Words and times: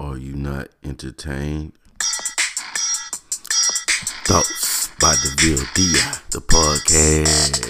Are 0.00 0.16
you 0.16 0.32
not 0.34 0.68
entertained? 0.82 1.72
Thoughts 4.24 4.88
by 4.98 5.14
DeVille 5.20 5.66
Dia, 5.74 6.16
the 6.30 6.40
podcast. 6.40 7.60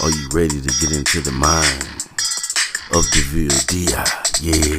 Are 0.00 0.10
you 0.10 0.28
ready 0.32 0.60
to 0.60 0.70
get 0.78 0.96
into 0.96 1.20
the 1.20 1.32
mind 1.32 2.06
of 2.94 3.02
DeVille 3.10 3.50
Dia? 3.66 4.04
Yeah. 4.38 4.78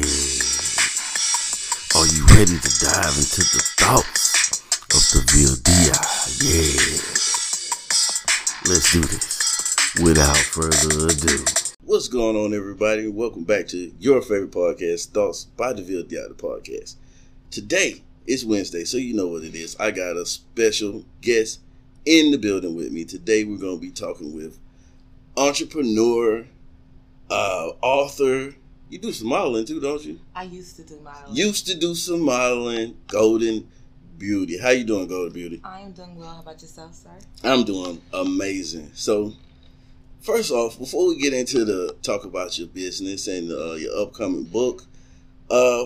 Are 2.00 2.08
you 2.08 2.24
ready 2.32 2.56
to 2.56 2.70
dive 2.88 3.20
into 3.20 3.44
the 3.44 3.60
thoughts 3.76 4.64
of 4.96 5.02
DeVille 5.12 5.60
Dia? 5.60 5.92
Yeah. 6.40 6.80
Let's 8.64 8.88
do 8.90 9.02
this 9.02 9.36
without 10.02 10.38
further 10.38 11.04
ado. 11.04 11.59
What's 11.90 12.06
going 12.06 12.36
on, 12.36 12.54
everybody? 12.54 13.08
Welcome 13.08 13.42
back 13.42 13.66
to 13.70 13.92
your 13.98 14.22
favorite 14.22 14.52
podcast, 14.52 15.08
Thoughts 15.08 15.46
by 15.56 15.72
DeVille 15.72 16.04
Dia, 16.04 16.28
the 16.28 16.34
podcast. 16.34 16.94
Today 17.50 18.04
is 18.28 18.46
Wednesday, 18.46 18.84
so 18.84 18.96
you 18.96 19.12
know 19.12 19.26
what 19.26 19.42
it 19.42 19.56
is. 19.56 19.74
I 19.80 19.90
got 19.90 20.16
a 20.16 20.24
special 20.24 21.04
guest 21.20 21.58
in 22.06 22.30
the 22.30 22.38
building 22.38 22.76
with 22.76 22.92
me. 22.92 23.04
Today, 23.04 23.42
we're 23.42 23.58
going 23.58 23.78
to 23.78 23.80
be 23.80 23.90
talking 23.90 24.36
with 24.36 24.56
entrepreneur, 25.36 26.46
uh, 27.28 27.70
author. 27.82 28.54
You 28.88 28.98
do 29.00 29.10
some 29.12 29.26
modeling 29.26 29.64
too, 29.64 29.80
don't 29.80 30.04
you? 30.04 30.20
I 30.32 30.44
used 30.44 30.76
to 30.76 30.84
do 30.84 31.00
modeling. 31.00 31.34
Used 31.34 31.66
to 31.66 31.76
do 31.76 31.96
some 31.96 32.20
modeling. 32.20 32.98
Golden 33.08 33.66
Beauty. 34.16 34.58
How 34.58 34.70
you 34.70 34.84
doing, 34.84 35.08
Golden 35.08 35.32
Beauty? 35.32 35.60
I 35.64 35.80
am 35.80 35.90
doing 35.90 36.14
well. 36.14 36.34
How 36.34 36.42
about 36.42 36.62
yourself, 36.62 36.94
sir? 36.94 37.10
I'm 37.42 37.64
doing 37.64 38.00
amazing. 38.12 38.92
So, 38.94 39.32
first 40.20 40.50
off, 40.50 40.78
before 40.78 41.08
we 41.08 41.18
get 41.18 41.32
into 41.32 41.64
the 41.64 41.96
talk 42.02 42.24
about 42.24 42.58
your 42.58 42.68
business 42.68 43.26
and 43.26 43.50
uh, 43.50 43.72
your 43.72 43.96
upcoming 43.96 44.44
book, 44.44 44.84
uh, 45.50 45.84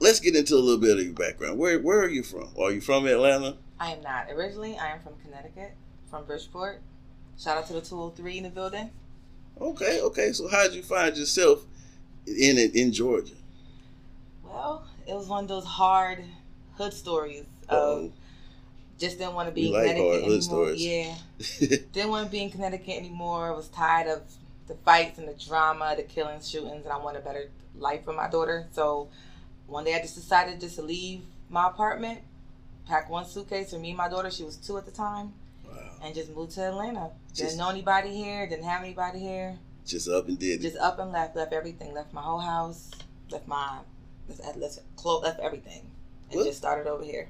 let's 0.00 0.20
get 0.20 0.36
into 0.36 0.54
a 0.54 0.58
little 0.58 0.80
bit 0.80 0.98
of 0.98 1.04
your 1.04 1.14
background. 1.14 1.58
Where 1.58 1.78
Where 1.78 2.00
are 2.00 2.08
you 2.08 2.22
from? 2.22 2.48
Are 2.60 2.70
you 2.70 2.80
from 2.80 3.06
Atlanta? 3.06 3.56
I 3.80 3.92
am 3.92 4.02
not. 4.02 4.30
Originally, 4.30 4.78
I 4.78 4.92
am 4.92 5.00
from 5.00 5.14
Connecticut, 5.22 5.74
from 6.08 6.24
Bridgeport. 6.24 6.80
Shout 7.38 7.58
out 7.58 7.66
to 7.66 7.72
the 7.72 7.80
203 7.80 8.38
in 8.38 8.44
the 8.44 8.50
building. 8.50 8.90
Okay, 9.60 10.00
okay. 10.00 10.32
So, 10.32 10.48
how 10.48 10.64
did 10.64 10.74
you 10.74 10.82
find 10.82 11.16
yourself 11.16 11.64
in 12.26 12.58
it 12.58 12.74
in 12.74 12.92
Georgia? 12.92 13.34
Well, 14.44 14.86
it 15.06 15.14
was 15.14 15.26
one 15.26 15.44
of 15.44 15.48
those 15.48 15.64
hard 15.64 16.24
hood 16.76 16.92
stories 16.92 17.44
of 17.68 17.98
Um, 18.04 18.12
just 18.98 19.18
didn't 19.18 19.34
want 19.34 19.48
to 19.48 19.54
be 19.54 19.62
We 19.62 19.66
in 19.68 19.72
like 19.72 19.82
Connecticut 19.96 20.22
anymore. 20.24 20.40
stories. 20.40 20.86
Yeah, 20.86 21.14
didn't 21.92 22.10
want 22.10 22.26
to 22.26 22.30
be 22.32 22.42
in 22.42 22.50
Connecticut 22.50 22.96
anymore. 22.96 23.54
Was 23.54 23.68
tired 23.68 24.08
of 24.08 24.22
the 24.66 24.74
fights 24.76 25.18
and 25.18 25.28
the 25.28 25.34
drama, 25.34 25.94
the 25.96 26.02
killings, 26.04 26.48
shootings, 26.48 26.84
and 26.84 26.92
I 26.92 26.98
want 26.98 27.16
a 27.16 27.20
better 27.20 27.50
life 27.76 28.04
for 28.04 28.12
my 28.12 28.28
daughter. 28.30 28.66
So 28.72 29.08
one 29.66 29.84
day 29.84 29.94
I 29.94 30.00
just 30.00 30.14
decided 30.14 30.60
just 30.60 30.76
to 30.76 30.82
leave 30.82 31.22
my 31.50 31.68
apartment, 31.68 32.20
pack 32.86 33.10
one 33.10 33.24
suitcase 33.26 33.70
for 33.70 33.78
me 33.78 33.90
and 33.90 33.98
my 33.98 34.08
daughter. 34.08 34.30
She 34.30 34.44
was 34.44 34.56
two 34.56 34.76
at 34.78 34.84
the 34.86 34.92
time, 34.92 35.32
wow. 35.66 35.72
and 36.02 36.14
just 36.14 36.34
moved 36.34 36.52
to 36.52 36.62
Atlanta. 36.62 37.10
Just- 37.28 37.40
Didn't 37.42 37.58
know 37.58 37.68
anybody 37.70 38.14
here. 38.14 38.46
Didn't 38.46 38.64
have 38.64 38.82
anybody 38.82 39.18
here. 39.18 39.58
Just 39.86 40.08
up 40.08 40.28
and 40.28 40.38
did 40.38 40.60
it. 40.60 40.62
Just 40.62 40.78
up 40.78 40.98
and 40.98 41.12
left. 41.12 41.36
Left 41.36 41.52
everything. 41.52 41.92
Left 41.92 42.12
my 42.14 42.22
whole 42.22 42.38
house. 42.40 42.90
Left 43.30 43.46
my 43.48 43.78
left, 44.28 44.56
left, 44.56 44.78
left 45.04 45.40
everything, 45.40 45.82
and 46.30 46.38
What? 46.38 46.46
just 46.46 46.56
started 46.58 46.86
over 46.86 47.04
here. 47.04 47.28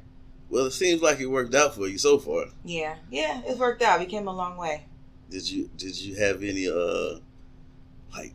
Well, 0.50 0.66
it 0.66 0.72
seems 0.72 1.02
like 1.02 1.20
it 1.20 1.26
worked 1.26 1.54
out 1.54 1.74
for 1.74 1.88
you 1.88 1.98
so 1.98 2.18
far. 2.18 2.46
Yeah, 2.64 2.96
yeah, 3.10 3.40
it 3.46 3.58
worked 3.58 3.82
out. 3.82 4.00
We 4.00 4.06
came 4.06 4.28
a 4.28 4.32
long 4.32 4.56
way. 4.56 4.84
Did 5.30 5.50
you 5.50 5.70
Did 5.76 6.00
you 6.00 6.16
have 6.16 6.42
any 6.42 6.68
uh 6.68 7.18
like 8.16 8.34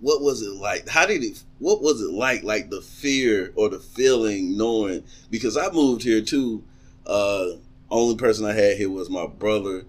what 0.00 0.20
was 0.22 0.42
it 0.42 0.52
like? 0.54 0.88
How 0.88 1.06
did 1.06 1.22
it? 1.24 1.42
What 1.58 1.82
was 1.82 2.00
it 2.00 2.12
like? 2.12 2.42
Like 2.42 2.70
the 2.70 2.80
fear 2.80 3.52
or 3.56 3.68
the 3.68 3.78
feeling, 3.78 4.56
knowing 4.56 5.04
because 5.30 5.56
I 5.56 5.70
moved 5.70 6.02
here 6.02 6.20
too. 6.20 6.62
Uh, 7.06 7.52
only 7.90 8.16
person 8.16 8.46
I 8.46 8.52
had 8.52 8.76
here 8.76 8.90
was 8.90 9.10
my 9.10 9.26
brother. 9.26 9.84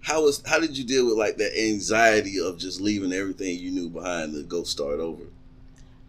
How 0.00 0.22
was 0.22 0.42
How 0.46 0.60
did 0.60 0.76
you 0.78 0.84
deal 0.84 1.06
with 1.06 1.18
like 1.18 1.36
that 1.38 1.58
anxiety 1.58 2.38
of 2.40 2.58
just 2.58 2.80
leaving 2.80 3.12
everything 3.12 3.58
you 3.58 3.70
knew 3.70 3.88
behind 3.88 4.34
to 4.34 4.42
go 4.42 4.62
start 4.62 5.00
over? 5.00 5.24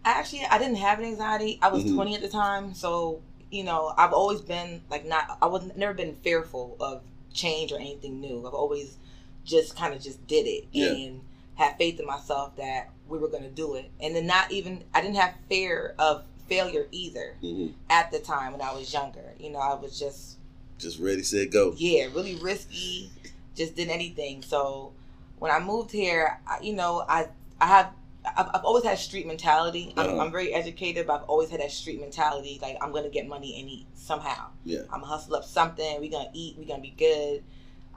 Actually, 0.04 0.46
I 0.50 0.58
didn't 0.58 0.76
have 0.76 0.98
an 0.98 1.04
anxiety. 1.04 1.58
I 1.60 1.68
was 1.68 1.84
Mhm. 1.84 1.94
20 1.94 2.14
at 2.14 2.22
the 2.22 2.28
time, 2.28 2.72
so 2.72 3.20
you 3.50 3.64
know, 3.64 3.92
I've 3.96 4.12
always 4.12 4.40
been 4.40 4.82
like 4.90 5.04
not. 5.06 5.38
I 5.42 5.46
was 5.46 5.70
never 5.76 5.94
been 5.94 6.14
fearful 6.14 6.76
of 6.80 7.02
change 7.32 7.72
or 7.72 7.78
anything 7.78 8.20
new. 8.20 8.46
I've 8.46 8.54
always 8.54 8.96
just 9.44 9.76
kind 9.76 9.94
of 9.94 10.00
just 10.02 10.24
did 10.26 10.46
it 10.46 10.66
Yeah. 10.72 10.90
and 10.92 11.20
had 11.54 11.76
faith 11.78 11.98
in 12.00 12.06
myself 12.06 12.56
that 12.56 12.90
we 13.08 13.18
were 13.18 13.28
going 13.28 13.42
to 13.42 13.48
do 13.50 13.74
it. 13.74 13.90
And 14.00 14.14
then 14.14 14.26
not 14.26 14.50
even 14.52 14.84
I 14.94 15.00
didn't 15.00 15.16
have 15.16 15.34
fear 15.48 15.94
of 15.98 16.24
failure 16.48 16.86
either 16.90 17.36
hmm 17.40 17.68
at 17.88 18.10
the 18.12 18.18
time 18.20 18.52
when 18.52 18.60
I 18.62 18.72
was 18.72 18.92
younger. 18.92 19.34
You 19.38 19.50
know, 19.50 19.58
I 19.58 19.74
was 19.74 19.98
just 19.98 20.36
Just 20.78 20.98
ready, 21.00 21.22
set, 21.22 21.50
go. 21.50 21.74
yeah, 21.76 22.04
really 22.14 22.36
risky. 22.36 23.10
Just 23.56 23.74
did 23.74 23.88
anything. 23.88 24.42
So 24.42 24.92
when 25.38 25.50
I 25.50 25.58
moved 25.58 25.90
here, 25.90 26.40
I, 26.46 26.60
you 26.60 26.72
know, 26.74 27.04
I 27.08 27.28
I 27.60 27.66
have 27.66 27.92
I've, 28.24 28.48
I've 28.54 28.64
always 28.64 28.84
had 28.84 28.98
street 28.98 29.26
mentality. 29.26 29.92
I'm, 29.96 30.06
Uh-huh. 30.10 30.18
I'm 30.20 30.30
very 30.32 30.52
educated, 30.52 31.06
but 31.06 31.20
I've 31.22 31.28
always 31.28 31.50
had 31.50 31.60
that 31.60 31.70
street 31.72 32.00
mentality. 32.00 32.58
Like 32.60 32.76
I'm 32.82 32.92
gonna 32.92 33.08
get 33.08 33.26
money 33.26 33.58
and 33.60 33.68
eat 33.68 33.86
somehow. 33.94 34.48
Yeah. 34.64 34.80
I'm 34.92 35.00
gonna 35.00 35.06
hustle 35.06 35.34
up 35.36 35.44
something. 35.44 36.00
We 36.00 36.08
gonna 36.08 36.30
eat. 36.34 36.56
We 36.58 36.64
gonna 36.66 36.82
be 36.82 36.94
good. 36.96 37.42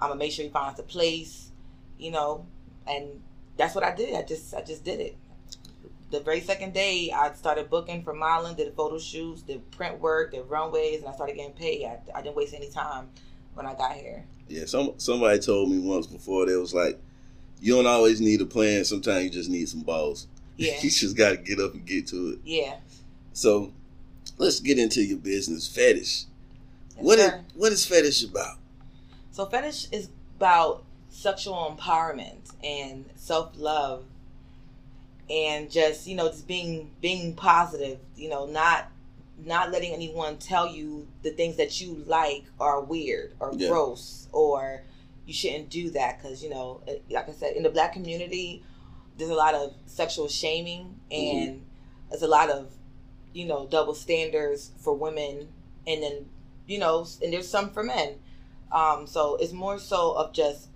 I'm 0.02 0.10
gonna 0.10 0.20
make 0.20 0.32
sure 0.32 0.46
we 0.46 0.52
find 0.52 0.74
us 0.74 0.80
a 0.80 0.84
place. 0.84 1.52
You 2.00 2.12
know, 2.12 2.46
and 2.88 3.22
that's 3.58 3.76
what 3.76 3.84
I 3.84 3.94
did. 3.96 4.16
I 4.16 4.24
just 4.24 4.54
I 4.54 4.62
just 4.62 4.84
did 4.84 5.00
it. 5.00 5.18
The 6.12 6.20
very 6.20 6.42
second 6.42 6.74
day, 6.74 7.12
I 7.12 7.34
started 7.34 7.70
booking 7.72 8.04
for 8.04 8.14
modeling, 8.14 8.56
did 8.56 8.74
photo 8.76 9.00
shoots, 9.00 9.42
did 9.42 9.70
print 9.72 10.00
work, 10.00 10.32
did 10.32 10.44
runways, 10.48 11.00
and 11.00 11.10
I 11.10 11.14
started 11.14 11.36
getting 11.36 11.54
paid. 11.54 11.86
I, 11.86 11.98
I 12.14 12.22
didn't 12.22 12.36
waste 12.36 12.54
any 12.54 12.70
time 12.70 13.10
when 13.56 13.66
I 13.66 13.74
got 13.74 13.94
here. 13.94 14.24
Yeah, 14.48 14.66
some 14.66 14.94
somebody 14.98 15.40
told 15.40 15.72
me 15.72 15.80
once 15.80 16.06
before 16.08 16.46
they 16.46 16.56
was 16.56 16.74
like, 16.74 17.00
you 17.64 17.74
don't 17.76 17.88
always 17.88 18.20
need 18.20 18.42
a 18.42 18.46
plan. 18.46 18.84
Sometimes 18.84 19.24
you 19.24 19.30
just 19.30 19.50
need 19.50 19.68
some 19.70 19.82
balls. 19.82 20.28
Yeah, 20.56 20.74
you 20.82 20.92
just 20.92 21.18
got 21.18 21.32
to 21.32 21.38
get 21.38 21.60
up 21.60 21.74
and 21.74 21.84
get 21.84 22.06
to 22.08 22.34
it. 22.34 22.40
yeah. 22.46 22.76
So, 23.34 23.72
let's 24.38 24.60
get 24.60 24.78
into 24.78 25.02
your 25.04 25.18
business, 25.18 25.68
fetish. 25.68 26.26
Yes, 26.96 27.04
what 27.04 27.18
is, 27.18 27.32
what 27.56 27.72
is 27.72 27.86
fetish 27.88 28.24
about? 28.24 28.58
So 29.32 29.48
fetish 29.48 29.88
is 29.92 30.10
about 30.38 30.84
sexual 31.10 31.76
empowerment 31.76 32.54
and 32.64 33.06
self 33.16 33.54
love 33.58 34.04
and 35.28 35.72
just, 35.72 36.06
you 36.06 36.16
know, 36.16 36.28
just 36.28 36.48
being 36.48 36.92
being 37.02 37.34
positive, 37.34 37.98
you 38.16 38.30
know, 38.30 38.46
not 38.46 38.92
not 39.44 39.72
letting 39.72 39.92
anyone 39.94 40.38
tell 40.38 40.68
you 40.68 41.08
the 41.24 41.32
things 41.32 41.58
that 41.58 41.82
you 41.82 42.04
like 42.06 42.44
are 42.60 42.80
weird 42.82 43.34
or 43.40 43.54
Yeah. 43.56 43.70
gross 43.70 44.28
or 44.32 44.84
you 45.26 45.34
shouldn't 45.34 45.70
do 45.70 45.90
that 45.92 46.22
because 46.22 46.44
you 46.44 46.50
know 46.50 46.82
like 47.10 47.30
i 47.30 47.32
said 47.32 47.56
in 47.56 47.64
the 47.64 47.70
black 47.70 47.94
community 47.94 48.64
there's 49.18 49.30
a 49.30 49.36
lot 49.36 49.54
of 49.54 49.74
sexual 49.86 50.28
shaming 50.28 51.00
and 51.12 51.66
there's 52.10 52.24
a 52.24 52.28
lot 52.28 52.50
of 52.50 52.74
you 53.34 53.46
know 53.46 53.68
double 53.68 53.94
standards 53.94 54.72
for 54.78 54.94
women 54.94 55.48
and 55.88 56.04
then 56.04 56.26
you 56.68 56.78
know 56.78 57.06
and 57.22 57.34
there's 57.34 57.48
some 57.48 57.70
for 57.70 57.84
men 57.84 58.16
um, 58.72 59.06
so 59.06 59.36
it's 59.36 59.54
more 59.54 59.78
so 59.78 60.14
of 60.14 60.34
just 60.34 60.70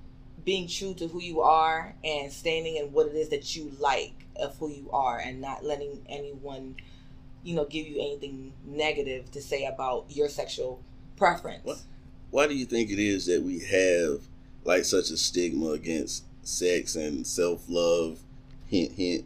being 0.45 0.67
true 0.67 0.93
to 0.93 1.07
who 1.07 1.19
you 1.19 1.41
are 1.41 1.95
and 2.03 2.31
standing 2.31 2.77
in 2.77 2.91
what 2.91 3.07
it 3.07 3.15
is 3.15 3.29
that 3.29 3.55
you 3.55 3.71
like 3.79 4.13
of 4.35 4.55
who 4.59 4.69
you 4.69 4.89
are 4.91 5.17
and 5.17 5.41
not 5.41 5.65
letting 5.65 6.05
anyone 6.07 6.75
you 7.43 7.55
know 7.55 7.65
give 7.65 7.87
you 7.87 7.99
anything 7.99 8.53
negative 8.63 9.29
to 9.31 9.41
say 9.41 9.65
about 9.65 10.05
your 10.09 10.29
sexual 10.29 10.81
preference 11.17 11.63
What? 11.63 11.81
Why 12.29 12.47
do 12.47 12.55
you 12.55 12.65
think 12.65 12.91
it 12.91 12.99
is 12.99 13.25
that 13.27 13.41
we 13.41 13.59
have 13.59 14.21
like 14.67 14.85
such 14.85 15.09
a 15.09 15.17
stigma 15.17 15.69
against 15.69 16.25
sex 16.43 16.95
and 16.95 17.25
self 17.25 17.63
love, 17.67 18.19
hint 18.67 18.91
hint, 18.91 19.25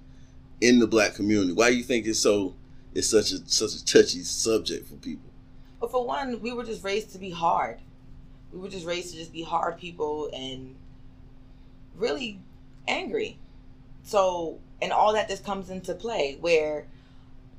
in 0.62 0.80
the 0.80 0.88
black 0.88 1.16
community? 1.16 1.52
Why 1.52 1.72
do 1.72 1.76
you 1.76 1.84
think 1.84 2.06
it's 2.06 2.20
so? 2.20 2.56
It's 2.94 3.10
such 3.10 3.32
a 3.32 3.38
such 3.50 3.74
a 3.74 3.84
touchy 3.84 4.24
subject 4.24 4.88
for 4.88 4.96
people. 4.96 5.30
But 5.80 5.92
for 5.92 6.06
one, 6.06 6.40
we 6.42 6.54
were 6.54 6.64
just 6.64 6.84
raised 6.84 7.12
to 7.14 7.18
be 7.18 7.32
hard. 7.32 7.80
We 8.54 8.60
were 8.60 8.70
just 8.70 8.86
raised 8.86 9.12
to 9.12 9.18
just 9.18 9.34
be 9.34 9.42
hard 9.42 9.78
people 9.78 10.30
and 10.34 10.76
really 11.96 12.40
angry. 12.88 13.40
So, 14.04 14.60
and 14.82 14.92
all 14.92 15.14
that 15.14 15.28
just 15.28 15.44
comes 15.44 15.70
into 15.70 15.96
play 15.96 16.38
where 16.40 16.86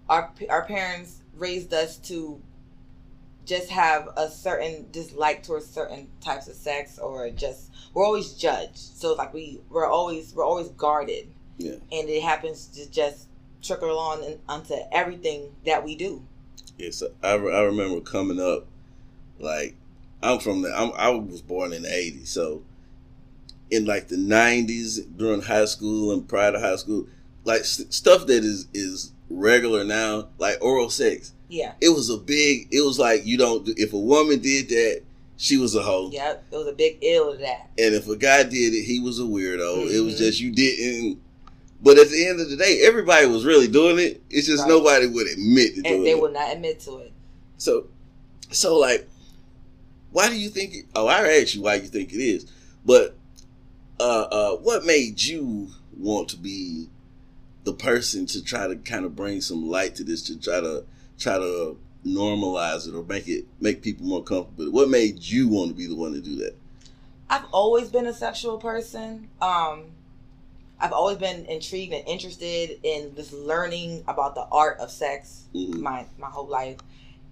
our 0.09 0.31
our 0.49 0.65
parents 0.65 1.23
raised 1.37 1.75
us 1.75 1.97
to 1.97 2.41
just 3.45 3.71
have 3.71 4.09
a 4.17 4.29
certain 4.29 4.87
dislike 4.93 5.43
towards 5.43 5.67
certain 5.67 6.09
types 6.21 6.49
of 6.49 6.55
sex 6.55 6.99
or 6.99 7.31
just 7.31 7.71
we're 7.95 8.05
always 8.05 8.33
judged. 8.35 8.79
So 8.79 9.11
it's 9.11 9.19
like 9.19 9.35
we 9.35 9.61
we're 9.69 9.87
always 9.87 10.35
we're 10.35 10.45
always 10.45 10.69
guarded. 10.69 11.29
Yeah. 11.59 11.73
And 11.93 12.09
it 12.09 12.23
happens 12.23 12.67
to 12.69 12.91
just 12.91 13.29
trickle 13.63 13.99
on 13.99 14.23
in, 14.25 14.39
onto 14.49 14.75
everything 14.91 15.55
that 15.65 15.85
we 15.85 15.95
do. 15.95 16.25
Yes, 16.79 17.03
I, 17.23 17.35
re- 17.35 17.55
I 17.55 17.63
remember 17.63 18.01
coming 18.01 18.41
up, 18.41 18.67
like 19.39 19.77
I'm 20.23 20.39
from 20.39 20.63
the 20.63 20.77
I'm, 20.77 20.93
I 20.97 21.11
was 21.11 21.43
born 21.43 21.73
in 21.73 21.83
the 21.83 21.89
'80s, 21.89 22.29
so 22.29 22.63
in 23.71 23.85
like 23.85 24.09
the 24.09 24.17
'90s 24.17 25.17
during 25.17 25.43
high 25.43 25.67
school 25.67 26.13
and 26.13 26.27
prior 26.29 26.53
to 26.53 26.61
high 26.61 26.77
school, 26.77 27.07
like 27.45 27.65
st- 27.65 27.93
stuff 27.93 28.27
that 28.27 28.45
is 28.45 28.69
is 28.73 29.13
regular 29.29 29.85
now, 29.85 30.29
like 30.39 30.59
oral 30.61 30.91
sex. 30.91 31.33
Yeah. 31.53 31.75
It 31.83 31.91
was 31.91 32.09
a 32.09 32.17
big. 32.17 32.69
It 32.71 32.81
was 32.81 32.99
like 32.99 33.27
you 33.27 33.37
don't. 33.37 33.69
If 33.77 33.93
a 33.93 33.99
woman 33.99 34.39
did 34.39 34.71
that, 34.71 35.03
she 35.37 35.59
was 35.59 35.75
a 35.75 35.83
hoe. 35.83 36.09
Yep. 36.11 36.47
It 36.51 36.57
was 36.57 36.67
a 36.67 36.73
big 36.73 36.97
ill 37.03 37.33
to 37.33 37.39
that. 37.41 37.69
And 37.79 37.95
if 37.95 38.09
a 38.09 38.17
guy 38.17 38.43
did 38.45 38.73
it, 38.73 38.85
he 38.85 39.01
was 39.01 39.19
a 39.21 39.25
weirdo. 39.25 39.91
It 39.93 40.01
was 40.01 40.15
Mhm. 40.15 40.19
just 40.19 40.41
you 40.41 40.51
didn't. 40.51 41.21
But 41.83 41.99
at 41.99 42.09
the 42.09 42.27
end 42.27 42.41
of 42.41 42.49
the 42.49 42.57
day, 42.57 42.81
everybody 42.85 43.27
was 43.27 43.45
really 43.45 43.69
doing 43.69 43.99
it. 43.99 44.23
It's 44.31 44.47
just 44.47 44.63
Right. 44.63 44.69
nobody 44.71 45.07
would 45.09 45.27
admit 45.27 45.75
to 45.75 45.83
And 45.87 46.07
they 46.07 46.13
it. 46.13 46.21
will 46.23 46.33
not 46.33 46.55
admit 46.55 46.81
to 46.81 46.99
it. 46.99 47.13
So, 47.59 47.89
so 48.51 48.79
like, 48.79 49.07
why 50.11 50.31
do 50.31 50.37
you 50.37 50.49
think? 50.49 50.75
It, 50.75 50.85
oh, 50.95 51.07
I 51.07 51.29
asked 51.41 51.55
you 51.55 51.61
why 51.63 51.75
you 51.75 51.87
think 51.89 52.15
it 52.15 52.21
is, 52.23 52.47
but 52.87 53.15
uh, 54.01 54.03
uh, 54.31 54.57
what 54.57 54.87
made 54.87 55.21
you 55.23 55.69
want 55.99 56.29
to 56.31 56.37
be 56.39 56.89
the 57.65 57.75
person 57.75 58.25
to 58.27 58.43
try 58.43 58.67
to 58.69 58.77
kind 58.77 59.05
of 59.05 59.15
bring 59.15 59.41
some 59.43 59.69
light 59.69 59.95
to 59.97 60.03
this, 60.05 60.23
to 60.23 60.37
try 60.41 60.61
to 60.61 60.85
try 61.23 61.39
to 61.39 61.79
normalize 62.05 62.89
it 62.89 62.95
or 62.95 63.05
make 63.05 63.29
it 63.29 63.47
make 63.61 63.83
people 63.83 64.05
more 64.05 64.23
comfortable? 64.23 64.71
What 64.73 64.89
made 64.89 65.23
you 65.23 65.49
want 65.49 65.71
to 65.71 65.75
be 65.75 65.87
the 65.87 65.95
one 65.97 66.13
to 66.13 66.21
do 66.21 66.37
that? 66.37 66.55
I've 67.31 67.47
always 67.53 67.89
been 67.89 68.07
a 68.07 68.13
sexual 68.13 68.59
person. 68.59 69.29
Um, 69.41 69.85
I've 70.81 70.93
always 70.93 71.19
been 71.19 71.47
intrigued 71.47 71.93
and 71.93 72.07
interested 72.07 72.81
in 72.83 73.15
this 73.15 73.33
learning 73.33 74.05
about 74.09 74.35
the 74.35 74.47
art 74.51 74.81
of 74.81 74.91
sex 74.91 75.45
Mhm. 75.55 75.81
my 75.81 76.07
my 76.19 76.29
whole 76.29 76.47
life. 76.49 76.79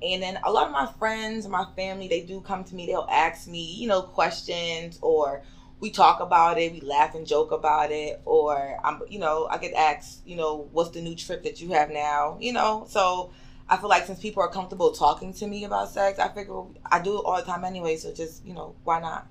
And 0.02 0.22
then 0.22 0.38
a 0.44 0.50
lot 0.50 0.66
of 0.66 0.72
my 0.72 0.86
friends, 0.98 1.46
my 1.46 1.66
family, 1.76 2.08
they 2.08 2.22
do 2.22 2.40
come 2.40 2.64
to 2.64 2.74
me. 2.74 2.86
They'll 2.86 3.08
ask 3.10 3.46
me, 3.46 3.74
you 3.74 3.86
know, 3.86 4.00
questions, 4.00 4.98
or 5.02 5.42
we 5.78 5.90
talk 5.90 6.20
about 6.20 6.58
it. 6.58 6.72
We 6.72 6.80
laugh 6.80 7.14
and 7.14 7.26
joke 7.26 7.52
about 7.52 7.90
it, 7.90 8.20
or 8.24 8.78
I'm, 8.82 9.02
you 9.10 9.18
know, 9.18 9.46
I 9.50 9.58
get 9.58 9.74
asked, 9.74 10.20
you 10.26 10.36
know, 10.36 10.68
what's 10.72 10.90
the 10.90 11.02
new 11.02 11.14
trick 11.14 11.42
that 11.42 11.60
you 11.60 11.70
have 11.72 11.90
now, 11.90 12.38
you 12.40 12.52
know. 12.52 12.86
So 12.88 13.30
I 13.70 13.76
feel 13.78 13.88
like 13.88 14.04
since 14.04 14.20
people 14.20 14.42
are 14.42 14.50
comfortable 14.50 14.92
talking 14.92 15.32
to 15.34 15.46
me 15.46 15.64
about 15.64 15.90
sex, 15.90 16.18
I 16.18 16.28
figure 16.28 16.62
I 16.84 17.00
do 17.00 17.18
it 17.18 17.22
all 17.24 17.36
the 17.36 17.44
time 17.44 17.64
anyway. 17.64 17.96
So 17.96 18.12
just, 18.12 18.44
you 18.44 18.52
know, 18.52 18.74
why 18.84 19.00
not? 19.00 19.26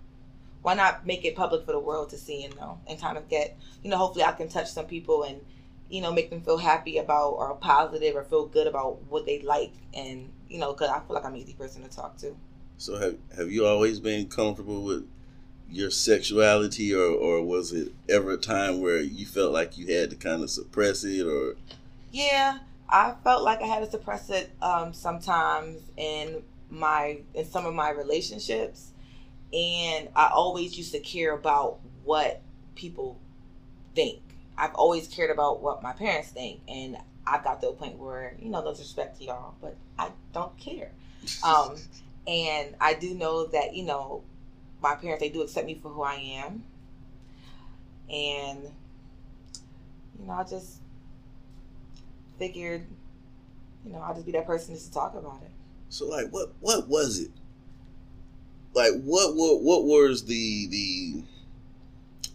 Why 0.61 0.73
not 0.73 1.05
make 1.05 1.23
it 1.23 1.35
public 1.35 1.65
for 1.65 1.71
the 1.71 1.79
world 1.79 2.09
to 2.09 2.17
see 2.17 2.43
and 2.43 2.55
know, 2.55 2.79
and 2.87 2.99
kind 2.99 3.17
of 3.17 3.29
get, 3.29 3.57
you 3.83 3.89
know, 3.89 3.97
hopefully 3.97 4.25
I 4.25 4.31
can 4.31 4.49
touch 4.49 4.71
some 4.71 4.85
people 4.85 5.23
and 5.23 5.41
you 5.89 6.01
know, 6.01 6.11
make 6.11 6.29
them 6.29 6.41
feel 6.41 6.57
happy 6.57 6.99
about 6.99 7.31
or 7.31 7.55
positive 7.55 8.15
or 8.15 8.23
feel 8.23 8.45
good 8.45 8.67
about 8.67 9.01
what 9.09 9.25
they 9.25 9.41
like. 9.41 9.73
And, 9.93 10.31
you 10.47 10.59
know, 10.59 10.71
because 10.71 10.89
I 10.89 10.99
feel 10.99 11.15
like 11.15 11.25
I'm 11.25 11.33
an 11.33 11.39
easy 11.39 11.53
person 11.53 11.81
to 11.81 11.89
talk 11.89 12.17
to. 12.17 12.35
So 12.77 12.97
have 12.97 13.17
have 13.35 13.51
you 13.51 13.65
always 13.65 13.99
been 13.99 14.27
comfortable 14.27 14.83
with 14.83 15.07
your 15.69 15.91
sexuality, 15.91 16.93
or 16.93 17.05
or 17.05 17.43
was 17.43 17.73
it 17.73 17.91
ever 18.07 18.31
a 18.31 18.37
time 18.37 18.79
where 18.79 19.01
you 19.01 19.25
felt 19.25 19.51
like 19.51 19.77
you 19.77 19.93
had 19.93 20.11
to 20.11 20.15
kind 20.15 20.43
of 20.43 20.49
suppress 20.49 21.03
it, 21.03 21.25
or 21.25 21.55
Yeah, 22.11 22.59
I 22.91 23.13
felt 23.23 23.43
like 23.43 23.61
I 23.61 23.67
had 23.67 23.83
to 23.83 23.89
suppress 23.89 24.29
it 24.29 24.51
um, 24.61 24.93
sometimes 24.93 25.81
in 25.95 26.41
my 26.69 27.19
in 27.33 27.45
some 27.45 27.65
of 27.65 27.73
my 27.73 27.91
relationships, 27.91 28.91
and 29.53 30.09
I 30.15 30.29
always 30.33 30.77
used 30.77 30.91
to 30.93 30.99
care 30.99 31.33
about 31.33 31.79
what 32.03 32.41
people 32.75 33.19
think. 33.95 34.21
I've 34.57 34.73
always 34.73 35.07
cared 35.07 35.29
about 35.29 35.61
what 35.61 35.83
my 35.83 35.93
parents 35.93 36.29
think, 36.29 36.61
and 36.67 36.97
I've 37.27 37.43
got 37.43 37.61
to 37.61 37.69
a 37.69 37.73
point 37.73 37.97
where 37.97 38.35
you 38.39 38.49
know, 38.49 38.63
no 38.63 38.71
disrespect 38.71 39.19
to 39.19 39.25
y'all, 39.25 39.53
but 39.61 39.75
I 39.97 40.09
don't 40.33 40.57
care. 40.57 40.91
Um, 41.43 41.75
and 42.27 42.75
I 42.81 42.95
do 42.95 43.13
know 43.13 43.45
that 43.47 43.75
you 43.75 43.83
know, 43.83 44.23
my 44.81 44.95
parents 44.95 45.21
they 45.21 45.29
do 45.29 45.41
accept 45.43 45.67
me 45.67 45.75
for 45.75 45.89
who 45.89 46.01
I 46.01 46.15
am, 46.15 46.63
and 48.09 48.63
you 50.19 50.25
know, 50.25 50.33
I 50.33 50.43
just 50.43 50.81
figured, 52.39 52.85
you 53.85 53.91
know, 53.91 53.99
I'll 53.99 54.13
just 54.13 54.25
be 54.25 54.31
that 54.31 54.47
person 54.47 54.73
just 54.73 54.87
to 54.87 54.93
talk 54.93 55.13
about 55.15 55.41
it. 55.43 55.51
So 55.89 56.07
like 56.07 56.29
what 56.29 56.53
what 56.61 56.87
was 56.87 57.19
it? 57.19 57.31
Like 58.73 58.93
what 59.03 59.35
what 59.35 59.61
what 59.61 59.83
was 59.83 60.25
the 60.25 60.67
the 60.67 61.23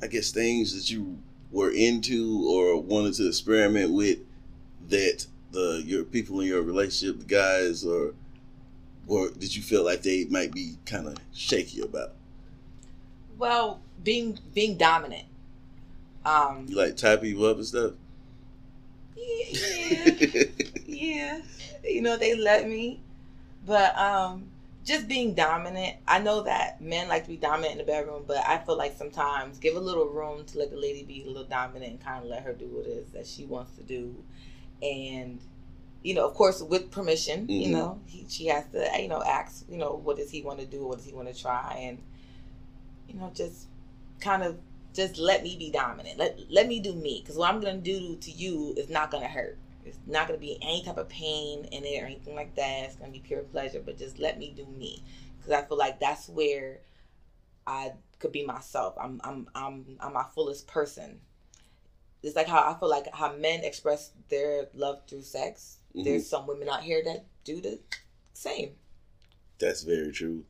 I 0.03 0.07
guess 0.09 0.31
things 0.31 0.75
that 0.75 0.91
you 0.93 1.19
were 1.51 1.71
into 1.71 2.47
or 2.49 2.81
wanted 2.81 3.15
to 3.15 3.29
experiment 3.29 3.93
with 3.93 4.19
that 4.89 5.27
the 5.53 5.83
your 5.85 6.05
people 6.05 6.41
in 6.41 6.49
your 6.49 6.63
relationship, 6.63 7.19
the 7.21 7.25
guys 7.25 7.85
or 7.85 8.15
or 9.07 9.31
did 9.31 9.55
you 9.55 9.63
feel 9.63 9.85
like 9.85 10.03
they 10.03 10.25
might 10.27 10.53
be 10.53 10.77
kind 10.87 11.07
of 11.07 11.17
shaky 11.33 11.81
about? 11.81 12.13
Well, 13.39 13.81
being 14.03 14.39
being 14.55 14.77
dominant. 14.77 15.25
Um, 16.25 16.67
You 16.69 16.77
like 16.77 16.97
typing 16.97 17.31
you 17.37 17.45
up 17.45 17.57
and 17.59 17.67
stuff? 17.67 17.93
Yeah, 19.17 20.43
yeah. 20.87 21.41
You 21.85 22.03
know, 22.03 22.17
they 22.17 22.35
let 22.35 22.69
me. 22.69 23.01
But 23.67 23.97
um 23.99 24.51
just 24.85 25.09
being 25.09 25.33
dominant, 25.35 25.97
I 26.07 26.19
know 26.19 26.43
that 26.43 26.81
men 26.83 27.09
like 27.09 27.23
to 27.25 27.31
be 27.31 27.37
dominant 27.39 27.73
in 27.73 27.79
the 27.79 27.85
bedroom, 27.85 28.25
but 28.27 28.47
I 28.47 28.59
feel 28.59 28.77
like 28.77 28.97
sometimes 28.97 29.59
give 29.59 29.77
a 29.77 29.81
little 29.81 30.07
room 30.07 30.45
to 30.45 30.59
let 30.59 30.71
the 30.71 30.77
lady 30.77 31.03
be 31.03 31.23
a 31.25 31.27
little 31.27 31.45
dominant 31.45 31.91
and 31.93 32.05
kind 32.05 32.23
of 32.23 32.29
let 32.29 32.43
her 32.43 32.53
do 32.53 32.67
what 32.67 32.87
it 32.87 32.91
is 32.91 33.09
that 33.13 33.27
she 33.27 33.47
wants 33.47 33.75
to 33.77 33.83
do. 33.83 34.15
And, 34.83 35.41
you 36.03 36.13
know, 36.13 36.27
of 36.27 36.35
course, 36.35 36.61
with 36.63 36.91
permission, 36.91 37.47
Mhm. 37.47 37.61
you 37.63 37.71
know, 37.73 37.99
he, 38.05 38.27
she 38.29 38.47
has 38.49 38.67
to, 38.73 38.87
you 39.01 39.09
know, 39.09 39.23
ask, 39.23 39.65
you 39.71 39.79
know, 39.79 39.95
what 40.05 40.19
does 40.19 40.31
he 40.31 40.43
want 40.43 40.61
to 40.61 40.67
do? 40.67 40.85
What 40.87 40.99
does 40.99 41.07
he 41.07 41.15
want 41.15 41.35
to 41.35 41.41
try? 41.41 41.79
And, 41.81 41.99
you 43.09 43.15
know, 43.15 43.31
just 43.35 43.69
kind 44.21 44.43
of 44.43 44.59
just 44.95 45.19
let 45.19 45.43
me 45.43 45.57
be 45.59 45.71
dominant. 45.71 46.19
Let, 46.19 46.39
let 46.51 46.69
me 46.69 46.81
do 46.81 46.95
me. 46.95 47.21
Because 47.23 47.37
what 47.37 47.53
I'm 47.53 47.61
going 47.61 47.83
to 47.83 47.83
do 47.83 48.17
to 48.17 48.31
you 48.31 48.75
is 48.77 48.89
not 48.89 49.11
going 49.11 49.23
to 49.23 49.29
hurt. 49.29 49.59
It's 49.85 49.99
not 50.07 50.29
going 50.29 50.39
to 50.39 50.47
be 50.47 50.59
any 50.63 50.83
type 50.83 50.97
of 50.97 51.09
pain 51.09 51.67
in 51.67 51.85
it 51.85 52.03
or 52.03 52.07
anything 52.07 52.35
like 52.35 52.55
that. 52.55 52.85
It's 52.85 52.97
going 52.97 53.13
to 53.13 53.19
be 53.19 53.27
pure 53.27 53.43
pleasure, 53.43 53.83
but 53.85 53.99
just 53.99 54.19
let 54.19 54.39
me 54.39 54.55
do 54.57 54.65
me. 54.67 55.03
Because 55.37 55.53
I 55.53 55.63
feel 55.67 55.77
like 55.77 56.01
that's 56.01 56.29
where 56.29 56.79
I 57.67 57.93
could 58.19 58.33
be 58.33 58.47
myself. 58.47 58.95
I'm, 58.99 59.21
I'm, 59.25 59.49
I'm, 59.55 59.97
I'm 60.01 60.13
my 60.15 60.25
fullest 60.35 60.67
person. 60.67 61.21
It's 62.23 62.37
like 62.37 62.49
how 62.49 62.61
I 62.61 62.79
feel 62.79 62.89
like 62.89 63.13
how 63.13 63.37
men 63.37 63.65
express 63.65 64.13
their 64.31 64.69
love 64.73 65.03
through 65.07 65.23
sex. 65.23 65.79
Mhm. 65.95 66.05
There's 66.05 66.27
some 66.27 66.47
women 66.47 66.69
out 66.71 66.83
here 66.83 67.03
that 67.05 67.27
do 67.45 67.61
the 67.61 67.81
same. 68.33 68.77
That's 69.59 69.83
very 69.83 70.13
true. 70.13 70.45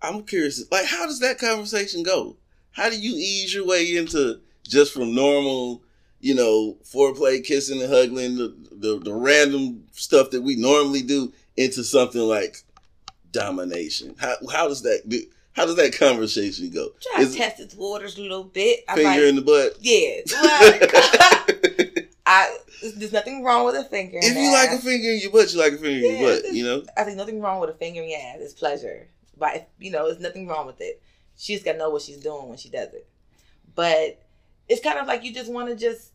I'm 0.00 0.22
curious, 0.22 0.62
like, 0.70 0.86
how 0.86 1.06
does 1.06 1.18
that 1.20 1.38
conversation 1.38 2.02
go? 2.04 2.36
How 2.76 2.90
do 2.90 2.98
you 3.00 3.14
ease 3.16 3.54
your 3.54 3.66
way 3.66 3.96
into 3.96 4.38
just 4.68 4.92
from 4.92 5.14
normal, 5.14 5.82
you 6.20 6.34
know, 6.34 6.76
foreplay, 6.84 7.42
kissing 7.42 7.80
and 7.80 7.90
hugging, 7.90 8.36
the, 8.36 8.54
the, 8.70 8.98
the 8.98 9.14
random 9.14 9.84
stuff 9.92 10.30
that 10.32 10.42
we 10.42 10.56
normally 10.56 11.00
do, 11.00 11.32
into 11.56 11.82
something 11.82 12.20
like 12.20 12.58
domination? 13.32 14.14
How 14.18 14.34
how 14.52 14.68
does 14.68 14.82
that 14.82 15.04
do, 15.08 15.22
how 15.52 15.64
does 15.64 15.76
that 15.76 15.96
conversation 15.98 16.68
go? 16.68 16.90
Try 17.00 17.22
Is 17.22 17.32
to 17.32 17.38
test 17.38 17.60
its 17.60 17.74
waters 17.74 18.18
a 18.18 18.20
little 18.20 18.44
bit. 18.44 18.80
I 18.88 18.94
finger 18.94 19.08
like, 19.08 19.20
in 19.20 19.36
the 19.36 19.42
butt? 19.42 19.76
yeah. 19.80 20.20
Well, 21.96 22.02
I 22.26 22.58
there's 22.96 23.12
nothing 23.12 23.42
wrong 23.42 23.64
with 23.64 23.76
a 23.76 23.84
finger. 23.84 24.18
if 24.20 24.36
you 24.36 24.52
like 24.52 24.70
a 24.78 24.82
finger 24.82 25.08
in 25.08 25.20
your 25.20 25.30
butt, 25.30 25.50
you 25.50 25.58
like 25.60 25.72
a 25.72 25.78
finger 25.78 26.06
in 26.08 26.20
your 26.20 26.28
butt. 26.28 26.52
You 26.52 26.64
know, 26.64 26.82
I 26.94 27.04
think 27.04 27.16
nothing 27.16 27.40
wrong 27.40 27.58
with 27.60 27.70
a 27.70 27.74
finger 27.74 28.02
in 28.02 28.10
your 28.10 28.18
ass. 28.18 28.38
It's 28.40 28.52
pleasure, 28.52 29.08
but 29.38 29.70
you 29.78 29.90
know, 29.92 30.08
there's 30.08 30.20
nothing 30.20 30.46
wrong 30.46 30.66
with 30.66 30.80
it. 30.80 31.00
She's 31.36 31.62
got 31.62 31.72
to 31.72 31.78
know 31.78 31.90
what 31.90 32.02
she's 32.02 32.16
doing 32.16 32.48
when 32.48 32.58
she 32.58 32.68
does 32.70 32.92
it. 32.94 33.08
But 33.74 34.22
it's 34.68 34.82
kind 34.82 34.98
of 34.98 35.06
like 35.06 35.22
you 35.22 35.32
just 35.32 35.52
want 35.52 35.68
to 35.68 35.76
just 35.76 36.12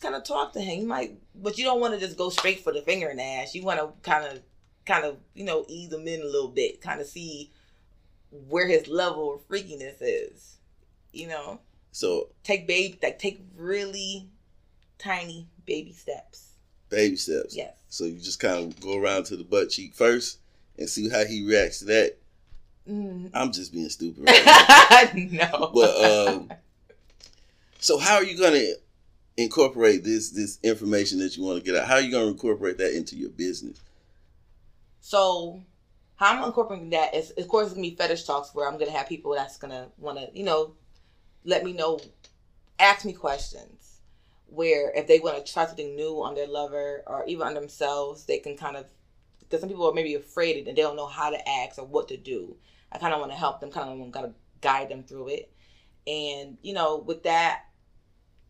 kind 0.00 0.14
of 0.14 0.24
talk 0.24 0.52
to 0.54 0.60
him. 0.60 0.80
You 0.80 0.86
might, 0.86 1.18
but 1.34 1.56
you 1.56 1.64
don't 1.64 1.80
want 1.80 1.94
to 1.94 2.00
just 2.00 2.18
go 2.18 2.30
straight 2.30 2.60
for 2.60 2.72
the 2.72 2.82
finger 2.82 3.08
in 3.08 3.18
the 3.18 3.22
ass. 3.22 3.54
You 3.54 3.62
want 3.62 3.80
to 3.80 3.90
kind 4.08 4.24
of, 4.26 4.40
kind 4.86 5.04
of, 5.04 5.18
you 5.34 5.44
know, 5.44 5.64
ease 5.68 5.92
him 5.92 6.08
in 6.08 6.22
a 6.22 6.24
little 6.24 6.48
bit, 6.48 6.80
kind 6.80 7.00
of 7.00 7.06
see 7.06 7.52
where 8.48 8.66
his 8.66 8.88
level 8.88 9.34
of 9.34 9.48
freakiness 9.48 9.96
is. 10.00 10.56
You 11.12 11.28
know, 11.28 11.60
so 11.92 12.28
take 12.44 12.66
baby, 12.66 12.98
like 13.02 13.18
take 13.18 13.42
really 13.56 14.28
tiny 14.98 15.48
baby 15.66 15.92
steps. 15.92 16.52
baby 16.88 17.16
steps. 17.16 17.56
Yes. 17.56 17.74
So 17.88 18.04
you 18.04 18.20
just 18.20 18.38
kind 18.40 18.58
of 18.58 18.80
go 18.80 18.96
around 18.96 19.24
to 19.26 19.36
the 19.36 19.44
butt 19.44 19.70
cheek 19.70 19.94
first 19.94 20.38
and 20.78 20.88
see 20.88 21.08
how 21.08 21.24
he 21.24 21.44
reacts 21.44 21.80
to 21.80 21.86
that. 21.86 22.16
Mm. 22.90 23.30
I'm 23.34 23.52
just 23.52 23.72
being 23.72 23.88
stupid. 23.88 24.24
Right 24.26 25.14
now. 25.14 25.48
no. 25.50 25.70
But 25.72 26.04
um, 26.04 26.50
so 27.78 27.98
how 27.98 28.16
are 28.16 28.24
you 28.24 28.36
gonna 28.36 28.64
incorporate 29.36 30.02
this 30.02 30.30
this 30.30 30.58
information 30.62 31.18
that 31.20 31.36
you 31.36 31.44
want 31.44 31.58
to 31.58 31.64
get 31.64 31.80
out? 31.80 31.86
How 31.86 31.94
are 31.94 32.00
you 32.00 32.10
gonna 32.10 32.26
incorporate 32.26 32.78
that 32.78 32.96
into 32.96 33.16
your 33.16 33.30
business? 33.30 33.80
So 35.00 35.62
how 36.16 36.36
I'm 36.36 36.44
incorporating 36.44 36.90
that 36.90 37.14
is, 37.14 37.30
of 37.30 37.48
course, 37.48 37.66
it's 37.66 37.74
gonna 37.74 37.88
be 37.88 37.94
fetish 37.94 38.24
talks 38.24 38.54
where 38.54 38.68
I'm 38.68 38.78
gonna 38.78 38.90
have 38.90 39.08
people 39.08 39.34
that's 39.34 39.56
gonna 39.56 39.88
want 39.96 40.18
to, 40.18 40.28
you 40.34 40.44
know, 40.44 40.74
let 41.44 41.64
me 41.64 41.72
know, 41.72 41.98
ask 42.78 43.04
me 43.04 43.12
questions. 43.12 44.00
Where 44.46 44.90
if 44.96 45.06
they 45.06 45.20
want 45.20 45.44
to 45.44 45.52
try 45.52 45.64
something 45.64 45.94
new 45.94 46.22
on 46.22 46.34
their 46.34 46.48
lover 46.48 47.04
or 47.06 47.24
even 47.26 47.46
on 47.46 47.54
themselves, 47.54 48.24
they 48.24 48.38
can 48.38 48.56
kind 48.56 48.76
of. 48.76 48.86
Because 49.38 49.60
some 49.60 49.68
people 49.68 49.88
are 49.88 49.94
maybe 49.94 50.14
afraid 50.14 50.56
and 50.58 50.66
they 50.66 50.82
don't 50.82 50.96
know 50.96 51.06
how 51.06 51.30
to 51.30 51.48
ask 51.48 51.78
or 51.78 51.84
what 51.84 52.08
to 52.08 52.16
do. 52.16 52.56
I 52.92 52.98
kind 52.98 53.14
of 53.14 53.20
want 53.20 53.32
to 53.32 53.38
help 53.38 53.60
them, 53.60 53.70
kind 53.70 53.90
of 53.90 53.98
want 53.98 54.12
to 54.14 54.34
guide 54.60 54.88
them 54.88 55.04
through 55.04 55.28
it. 55.28 55.52
And 56.06 56.58
you 56.62 56.72
know, 56.72 56.96
with 56.98 57.22
that, 57.24 57.64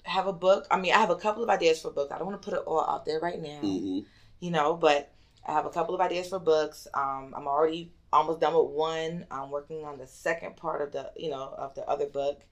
have 0.05 0.27
a 0.27 0.33
book. 0.33 0.67
I 0.71 0.79
mean, 0.79 0.93
I 0.93 0.99
have 0.99 1.11
a 1.11 1.17
couple 1.17 1.43
of 1.43 1.51
ideas 1.51 1.81
for 1.81 1.91
books. 1.91 2.13
I 2.13 2.19
don't 2.19 2.27
want 2.27 2.41
to 2.41 2.51
put 2.51 2.59
it 2.59 2.65
all 2.67 2.85
out 2.85 3.05
there 3.05 3.21
right 3.21 3.41
now, 3.41 3.61
hmm 3.63 4.01
you 4.41 4.51
know, 4.51 4.75
but 4.75 5.13
I 5.47 5.53
have 5.53 5.67
a 5.67 5.71
couple 5.71 5.95
of 5.95 6.01
ideas 6.01 6.29
for 6.29 6.39
books. 6.39 6.89
Um, 6.95 7.35
I'm 7.37 7.47
already 7.47 7.93
almost 8.13 8.41
done 8.41 8.55
with 8.55 8.71
one. 8.73 9.27
I'm 9.31 9.51
working 9.51 9.85
on 9.85 9.99
the 9.99 10.07
second 10.07 10.57
part 10.57 10.83
of 10.83 10.93
the, 10.93 11.13
you 11.17 11.31
know, 11.31 11.55
of 11.57 11.75
the 11.75 11.87
other 11.89 12.07
book. 12.07 12.43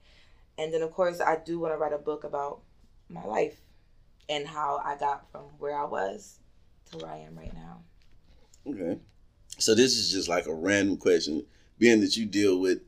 And 0.57 0.73
then, 0.73 0.81
of 0.81 0.91
course, 0.91 1.21
I 1.21 1.37
do 1.37 1.59
want 1.59 1.73
to 1.73 1.77
write 1.77 1.93
a 1.93 1.97
book 1.97 2.23
about 2.23 2.61
my 3.09 3.23
life 3.23 3.61
and 4.29 4.47
how 4.47 4.81
I 4.83 4.97
got 4.97 5.31
from 5.31 5.43
where 5.57 5.75
I 5.77 5.85
was 5.85 6.39
to 6.91 6.97
where 6.97 7.11
I 7.11 7.17
am 7.19 7.37
right 7.37 7.53
now. 7.53 7.83
Okay. 8.67 8.99
So 9.57 9.75
this 9.75 9.97
is 9.97 10.11
just 10.11 10.29
like 10.29 10.47
a 10.47 10.53
random 10.53 10.97
question, 10.97 11.45
being 11.79 12.01
that 12.01 12.15
you 12.17 12.25
deal 12.25 12.59
with 12.59 12.79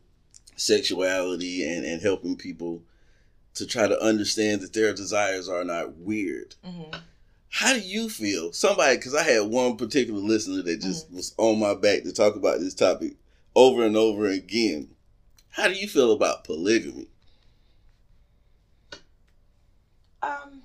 sexuality 0.56 1.64
and, 1.68 1.84
and 1.86 2.02
helping 2.02 2.36
people 2.36 2.84
to 3.56 3.66
try 3.66 3.88
to 3.88 4.00
understand 4.02 4.62
that 4.62 4.74
their 4.74 4.94
desires 4.94 5.50
are 5.50 5.64
not 5.64 5.98
weird. 5.98 6.56
hmm 6.64 6.96
How 7.50 7.74
do 7.74 7.80
you 7.80 8.10
feel? 8.10 8.54
Somebody, 8.54 8.98
because 8.98 9.16
I 9.16 9.24
had 9.24 9.42
one 9.50 9.76
particular 9.78 10.20
listener 10.20 10.62
that 10.64 10.82
just 10.82 11.08
Mm-hmm. 11.08 11.16
was 11.18 11.34
on 11.38 11.60
my 11.60 11.74
back 11.74 12.04
to 12.04 12.14
talk 12.14 12.36
about 12.36 12.60
this 12.60 12.74
topic 12.76 13.14
over 13.56 13.84
and 13.86 13.98
over 13.98 14.28
again. 14.28 14.90
How 15.50 15.68
do 15.68 15.74
you 15.74 15.88
feel 15.88 16.12
about 16.14 16.44
polygamy? 16.46 17.08
Um, 20.24 20.62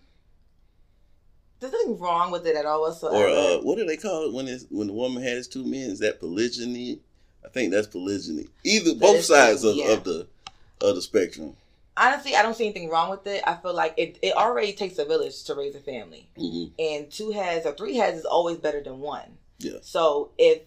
there's 1.58 1.72
nothing 1.72 1.98
wrong 1.98 2.30
with 2.30 2.46
it 2.46 2.54
at 2.56 2.66
all 2.66 2.82
whatsoever. 2.82 3.16
Or 3.16 3.28
uh, 3.28 3.58
what 3.62 3.76
do 3.78 3.84
they 3.86 3.96
call 3.96 4.26
it 4.26 4.32
when 4.32 4.46
it's 4.46 4.66
when 4.70 4.86
the 4.88 4.92
woman 4.92 5.22
has 5.22 5.48
two 5.48 5.64
men? 5.64 5.90
Is 5.90 5.98
that 6.00 6.20
polygyny? 6.20 7.00
I 7.46 7.48
think 7.50 7.72
that's 7.72 7.86
polygyny. 7.86 8.48
Either 8.64 8.94
both 8.94 9.24
sides 9.24 9.64
of, 9.64 9.76
yeah. 9.76 9.92
of 9.92 10.04
the 10.04 10.26
of 10.80 10.94
the 10.94 11.02
spectrum. 11.02 11.56
Honestly, 11.96 12.34
I 12.34 12.42
don't 12.42 12.54
see 12.54 12.66
anything 12.66 12.90
wrong 12.90 13.08
with 13.08 13.26
it. 13.26 13.42
I 13.46 13.54
feel 13.54 13.72
like 13.72 13.94
it, 13.96 14.18
it 14.20 14.34
already 14.34 14.74
takes 14.74 14.98
a 14.98 15.06
village 15.06 15.44
to 15.44 15.54
raise 15.54 15.74
a 15.74 15.80
family. 15.80 16.28
hmm 16.36 16.66
And 16.78 17.10
two 17.10 17.30
heads 17.30 17.64
or 17.64 17.72
three 17.72 17.96
heads 17.96 18.18
is 18.18 18.26
always 18.26 18.58
better 18.58 18.82
than 18.82 19.00
one. 19.00 19.38
Yeah. 19.58 19.78
So 19.80 20.32
if 20.36 20.62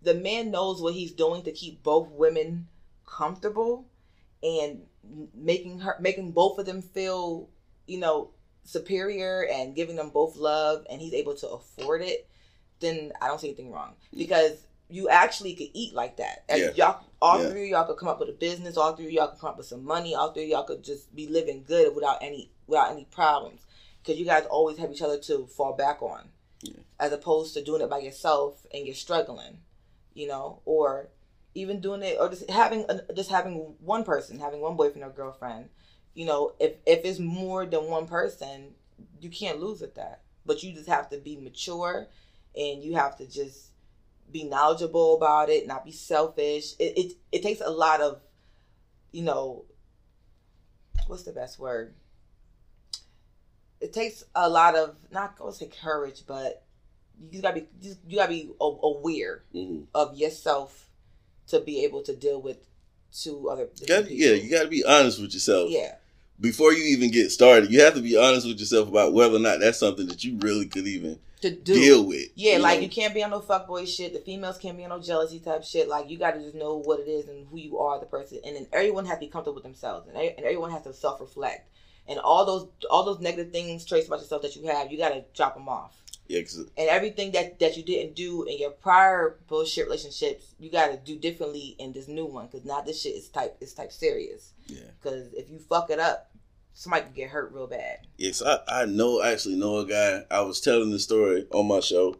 the 0.00 0.14
man 0.14 0.50
knows 0.50 0.80
what 0.80 0.94
he's 0.94 1.12
doing 1.12 1.42
to 1.42 1.52
keep 1.52 1.82
both 1.82 2.08
women 2.08 2.68
comfortable 3.06 3.86
and 4.42 4.82
making 5.34 5.80
her 5.80 5.96
making 6.00 6.32
both 6.32 6.58
of 6.58 6.64
them 6.64 6.80
feel, 6.80 7.48
you 7.86 7.98
know, 7.98 8.30
superior 8.64 9.46
and 9.52 9.74
giving 9.74 9.96
them 9.96 10.10
both 10.10 10.36
love 10.36 10.86
and 10.88 11.00
he's 11.00 11.12
able 11.12 11.34
to 11.34 11.48
afford 11.48 12.00
it, 12.00 12.26
then 12.78 13.12
I 13.20 13.26
don't 13.26 13.40
see 13.40 13.48
anything 13.48 13.70
wrong. 13.70 13.94
Because 14.16 14.64
you 14.90 15.08
actually 15.08 15.54
could 15.54 15.68
eat 15.72 15.94
like 15.94 16.16
that. 16.16 16.44
And 16.48 16.60
Yeah. 16.60 16.70
Y'all 16.74 17.04
all 17.22 17.40
Yeah. 17.40 17.50
three 17.50 17.64
of 17.64 17.68
y'all 17.68 17.84
could 17.86 17.96
come 17.98 18.08
up 18.08 18.18
with 18.18 18.28
a 18.28 18.32
business, 18.32 18.76
all 18.76 18.94
three 18.96 19.06
of 19.06 19.12
y'all 19.12 19.28
could 19.28 19.40
come 19.40 19.50
up 19.50 19.58
with 19.58 19.66
some 19.66 19.84
money, 19.84 20.14
all 20.14 20.32
three 20.32 20.44
of 20.44 20.48
y'all 20.48 20.64
could 20.64 20.82
just 20.82 21.14
be 21.14 21.26
living 21.26 21.64
good 21.66 21.94
without 21.94 22.18
any 22.22 22.50
without 22.66 22.90
any 22.92 23.04
problems. 23.04 23.62
Because 24.02 24.18
you 24.18 24.24
guys 24.24 24.46
always 24.46 24.78
have 24.78 24.90
each 24.90 25.02
other 25.02 25.18
to 25.18 25.46
fall 25.46 25.74
back 25.74 26.02
on 26.02 26.30
as 26.98 27.12
opposed 27.12 27.54
to 27.54 27.62
doing 27.64 27.82
it 27.82 27.90
by 27.90 27.98
yourself 27.98 28.66
and 28.72 28.86
you're 28.86 28.94
struggling, 28.94 29.58
you 30.14 30.26
know, 30.26 30.60
or 30.64 31.08
even 31.54 31.80
doing 31.80 32.02
it 32.02 32.16
or 32.20 32.28
just 32.28 32.48
having 32.50 32.84
a, 32.88 33.12
just 33.14 33.30
having 33.30 33.74
one 33.80 34.04
person, 34.04 34.38
having 34.38 34.60
one 34.60 34.76
boyfriend 34.76 35.04
or 35.04 35.10
girlfriend, 35.10 35.68
you 36.14 36.24
know, 36.24 36.52
if 36.60 36.74
if 36.86 37.04
it's 37.04 37.18
more 37.18 37.66
than 37.66 37.84
one 37.84 38.06
person, 38.06 38.74
you 39.20 39.30
can't 39.30 39.60
lose 39.60 39.82
at 39.82 39.94
that. 39.96 40.22
But 40.46 40.62
you 40.62 40.72
just 40.72 40.88
have 40.88 41.10
to 41.10 41.18
be 41.18 41.36
mature, 41.36 42.06
and 42.56 42.82
you 42.82 42.94
have 42.96 43.16
to 43.18 43.26
just 43.26 43.69
be 44.32 44.44
knowledgeable 44.44 45.16
about 45.16 45.48
it, 45.50 45.66
not 45.66 45.84
be 45.84 45.92
selfish. 45.92 46.74
It 46.78 46.96
it, 46.96 47.12
it 47.32 47.42
takes 47.42 47.60
a 47.60 47.70
lot 47.70 48.00
of, 48.00 48.20
you 49.12 49.22
know, 49.22 49.64
what's 51.06 51.24
the 51.24 51.32
best 51.32 51.58
word? 51.58 51.94
It 53.80 53.92
takes 53.92 54.24
a 54.34 54.48
lot 54.48 54.76
of 54.76 54.96
not 55.10 55.38
gonna 55.38 55.52
say 55.52 55.68
courage, 55.82 56.24
but 56.26 56.64
you 57.30 57.42
gotta 57.42 57.60
be 57.60 57.66
you, 57.80 57.94
you 58.06 58.16
gotta 58.16 58.32
be 58.32 58.50
aware 58.60 59.42
hmm 59.52 59.82
of 59.94 60.16
yourself 60.16 60.88
to 61.48 61.60
be 61.60 61.84
able 61.84 62.02
to 62.02 62.14
deal 62.14 62.40
with 62.40 62.58
two 63.12 63.48
other 63.48 63.66
Got, 63.66 63.76
different 63.76 64.10
yeah, 64.10 64.32
you 64.32 64.50
got 64.50 64.62
to 64.62 64.68
be 64.68 64.84
honest 64.84 65.20
with 65.20 65.34
yourself 65.34 65.68
yeah 65.70 65.94
before 66.40 66.72
you 66.72 66.84
even 66.84 67.10
get 67.10 67.30
started. 67.30 67.70
You 67.70 67.80
have 67.82 67.94
to 67.94 68.00
be 68.00 68.16
honest 68.16 68.46
with 68.46 68.58
yourself 68.58 68.88
about 68.88 69.12
whether 69.12 69.36
or 69.36 69.40
not 69.40 69.60
that's 69.60 69.78
something 69.78 70.06
that 70.06 70.24
you 70.24 70.38
really 70.40 70.66
could 70.66 70.86
even 70.86 71.18
to 71.40 71.50
do 71.50 71.74
deal 71.74 72.06
with. 72.06 72.28
yeah 72.34 72.56
you 72.56 72.62
like 72.62 72.78
know? 72.78 72.84
you 72.84 72.88
can't 72.90 73.14
be 73.14 73.22
on 73.22 73.30
no 73.30 73.40
fuckboy 73.40 73.88
shit 73.88 74.12
the 74.12 74.18
females 74.20 74.58
can't 74.58 74.76
be 74.76 74.84
on 74.84 74.90
no 74.90 75.00
jealousy 75.00 75.38
type 75.38 75.64
shit 75.64 75.88
like 75.88 76.10
you 76.10 76.18
gotta 76.18 76.38
just 76.38 76.54
know 76.54 76.76
what 76.76 77.00
it 77.00 77.08
is 77.08 77.28
and 77.28 77.46
who 77.48 77.58
you 77.58 77.78
are 77.78 77.98
the 77.98 78.06
person 78.06 78.38
and 78.44 78.56
then 78.56 78.66
everyone 78.72 79.06
has 79.06 79.16
to 79.16 79.20
be 79.20 79.26
comfortable 79.26 79.54
with 79.54 79.64
themselves 79.64 80.06
and, 80.06 80.16
and 80.16 80.40
everyone 80.40 80.70
has 80.70 80.82
to 80.82 80.92
self-reflect 80.92 81.68
and 82.08 82.18
all 82.18 82.44
those 82.44 82.68
all 82.90 83.04
those 83.04 83.20
negative 83.20 83.50
things 83.52 83.84
traits 83.84 84.06
about 84.06 84.20
yourself 84.20 84.42
that 84.42 84.54
you 84.54 84.66
have 84.66 84.92
you 84.92 84.98
gotta 84.98 85.24
drop 85.34 85.54
them 85.54 85.68
off 85.68 86.00
yeah, 86.30 86.42
and 86.76 86.88
everything 86.88 87.32
that 87.32 87.58
that 87.58 87.76
you 87.76 87.82
didn't 87.82 88.14
do 88.14 88.44
in 88.44 88.56
your 88.58 88.70
prior 88.70 89.40
bullshit 89.48 89.86
relationships, 89.86 90.54
you 90.60 90.70
got 90.70 90.92
to 90.92 90.96
do 90.96 91.18
differently 91.18 91.74
in 91.80 91.92
this 91.92 92.06
new 92.06 92.24
one 92.24 92.46
because 92.46 92.64
now 92.64 92.80
this 92.82 93.02
shit 93.02 93.16
is 93.16 93.28
type 93.30 93.56
is 93.60 93.74
type 93.74 93.90
serious. 93.90 94.52
yeah. 94.68 94.78
Because 95.02 95.32
if 95.32 95.50
you 95.50 95.58
fuck 95.58 95.90
it 95.90 95.98
up, 95.98 96.29
somebody 96.74 97.04
could 97.04 97.14
get 97.14 97.30
hurt 97.30 97.52
real 97.52 97.66
bad. 97.66 97.98
Yes, 98.16 98.42
I, 98.42 98.58
I 98.68 98.84
know. 98.86 99.20
I 99.20 99.32
actually 99.32 99.56
know 99.56 99.78
a 99.78 99.86
guy. 99.86 100.22
I 100.30 100.40
was 100.42 100.60
telling 100.60 100.90
the 100.90 100.98
story 100.98 101.46
on 101.52 101.68
my 101.68 101.80
show. 101.80 102.16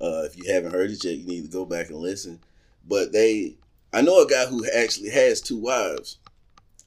Uh, 0.00 0.22
if 0.24 0.36
you 0.36 0.52
haven't 0.52 0.72
heard 0.72 0.90
it 0.90 1.04
yet, 1.04 1.16
you 1.16 1.24
need 1.26 1.42
to 1.44 1.50
go 1.50 1.64
back 1.64 1.88
and 1.90 1.98
listen. 1.98 2.40
But 2.88 3.12
they, 3.12 3.54
I 3.92 4.02
know 4.02 4.22
a 4.22 4.26
guy 4.28 4.46
who 4.46 4.66
actually 4.74 5.10
has 5.10 5.40
two 5.40 5.58
wives, 5.58 6.18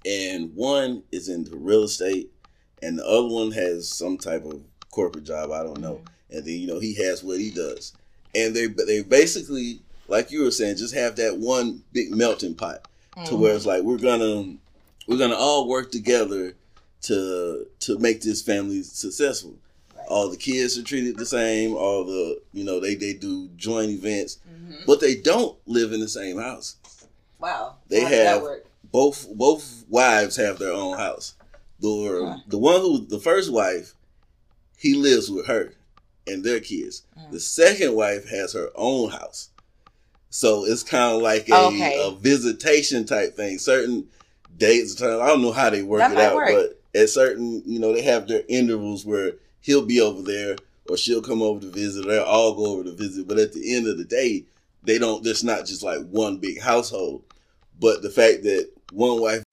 and 0.06 0.54
one 0.56 1.04
is 1.12 1.30
into 1.30 1.56
real 1.56 1.84
estate, 1.84 2.32
and 2.82 3.00
the 3.00 3.06
other 3.06 3.28
one 3.28 3.52
has 3.52 3.88
some 3.88 4.18
type 4.18 4.44
of 4.46 4.62
corporate 4.92 5.24
job. 5.24 5.52
I 5.52 5.64
don't 5.64 5.80
know. 5.80 6.02
And 6.30 6.44
then 6.46 6.56
you 6.56 6.68
know 6.68 6.80
he 6.80 6.96
has 7.04 7.24
what 7.24 7.40
he 7.40 7.52
does, 7.52 7.94
and 8.34 8.56
they 8.56 8.68
they 8.68 9.02
basically 9.04 9.80
like 10.08 10.32
you 10.32 10.44
were 10.44 10.52
saying, 10.52 10.78
just 10.78 10.94
have 10.94 11.16
that 11.16 11.38
one 11.38 11.84
big 11.94 12.12
melting 12.12 12.56
pot 12.56 12.88
Mhm. 13.18 13.26
to 13.30 13.36
where 13.38 13.56
it's 13.56 13.66
like 13.66 13.84
we're 13.84 13.98
gonna 13.98 14.56
we're 15.08 15.18
gonna 15.18 15.36
all 15.36 15.68
work 15.70 15.92
together 15.92 16.54
to 17.06 17.68
to 17.82 17.98
make 18.00 18.22
this 18.22 18.42
family 18.42 18.84
successful. 18.84 19.56
Right. 19.96 20.06
All 20.08 20.30
the 20.30 20.38
kids 20.38 20.78
are 20.78 20.84
treated 20.84 21.18
the 21.18 21.26
same. 21.26 21.76
All 21.76 22.04
the 22.04 22.42
you 22.54 22.64
know 22.64 22.80
they 22.80 22.96
they 22.96 23.14
do 23.14 23.50
joint 23.58 23.92
events, 23.92 24.38
Mhm. 24.50 24.86
but 24.86 25.00
they 25.00 25.16
don't 25.16 25.58
live 25.66 25.94
in 25.94 26.00
the 26.00 26.08
same 26.10 26.38
house. 26.38 26.76
Wow, 27.40 27.76
They 27.90 28.02
How 28.02 28.08
have-? 28.08 28.44
Both 28.92 29.28
both 29.34 29.84
wives 29.90 30.36
have 30.38 30.58
their 30.60 30.72
own 30.72 30.98
house. 30.98 31.34
The 31.80 32.26
Huh. 32.26 32.38
the 32.48 32.58
one 32.58 32.82
who 32.82 33.06
the 33.06 33.20
first 33.20 33.52
wife, 33.52 33.94
he 34.78 34.94
lives 34.96 35.30
with 35.30 35.46
her 35.48 35.74
and 36.28 36.44
their 36.44 36.60
kids. 36.60 37.04
Mm. 37.18 37.32
The 37.32 37.40
second 37.40 37.94
wife 37.94 38.28
has 38.30 38.54
her 38.54 38.72
own 38.76 39.10
house. 39.12 39.50
So 40.30 40.66
it's 40.66 40.84
kind 40.84 41.16
of 41.16 41.22
like 41.22 41.48
a, 41.50 41.56
Okay. 41.68 42.02
a 42.04 42.12
visitation 42.12 43.06
type 43.06 43.36
thing. 43.36 43.60
Certain 43.60 44.08
dates, 44.58 44.96
time 44.96 45.22
I 45.22 45.28
don't 45.28 45.42
know 45.42 45.52
how 45.52 45.70
they 45.70 45.82
work 45.84 46.00
That 46.00 46.12
it 46.14 46.18
out, 46.18 46.36
work. 46.36 46.50
but 46.50 46.82
at 46.96 47.10
certain, 47.10 47.62
you 47.66 47.80
know, 47.80 47.94
they 47.94 48.02
have 48.02 48.28
their 48.28 48.44
intervals 48.48 49.06
where 49.06 49.34
he'll 49.62 49.86
be 49.86 50.00
over 50.00 50.22
there 50.22 50.56
or 50.90 50.98
she'll 50.98 51.22
come 51.22 51.42
over 51.42 51.60
to 51.60 51.70
visit. 51.70 52.06
Or 52.06 52.10
they'll 52.10 52.24
all 52.24 52.56
go 52.56 52.66
over 52.68 52.84
to 52.84 52.92
visit. 52.92 53.28
But 53.28 53.40
at 53.40 53.54
the 53.54 53.76
end 53.76 53.88
of 53.88 53.98
the 53.98 54.06
day, 54.06 54.46
they 54.84 54.98
don't. 54.98 55.24
There's 55.24 55.44
not 55.44 55.66
just 55.66 55.84
like 55.84 56.08
one 56.10 56.38
big 56.38 56.62
household. 56.62 57.24
But 57.80 58.02
the 58.02 58.10
fact 58.10 58.44
that 58.44 58.70
one 58.92 59.20
wife 59.20 59.44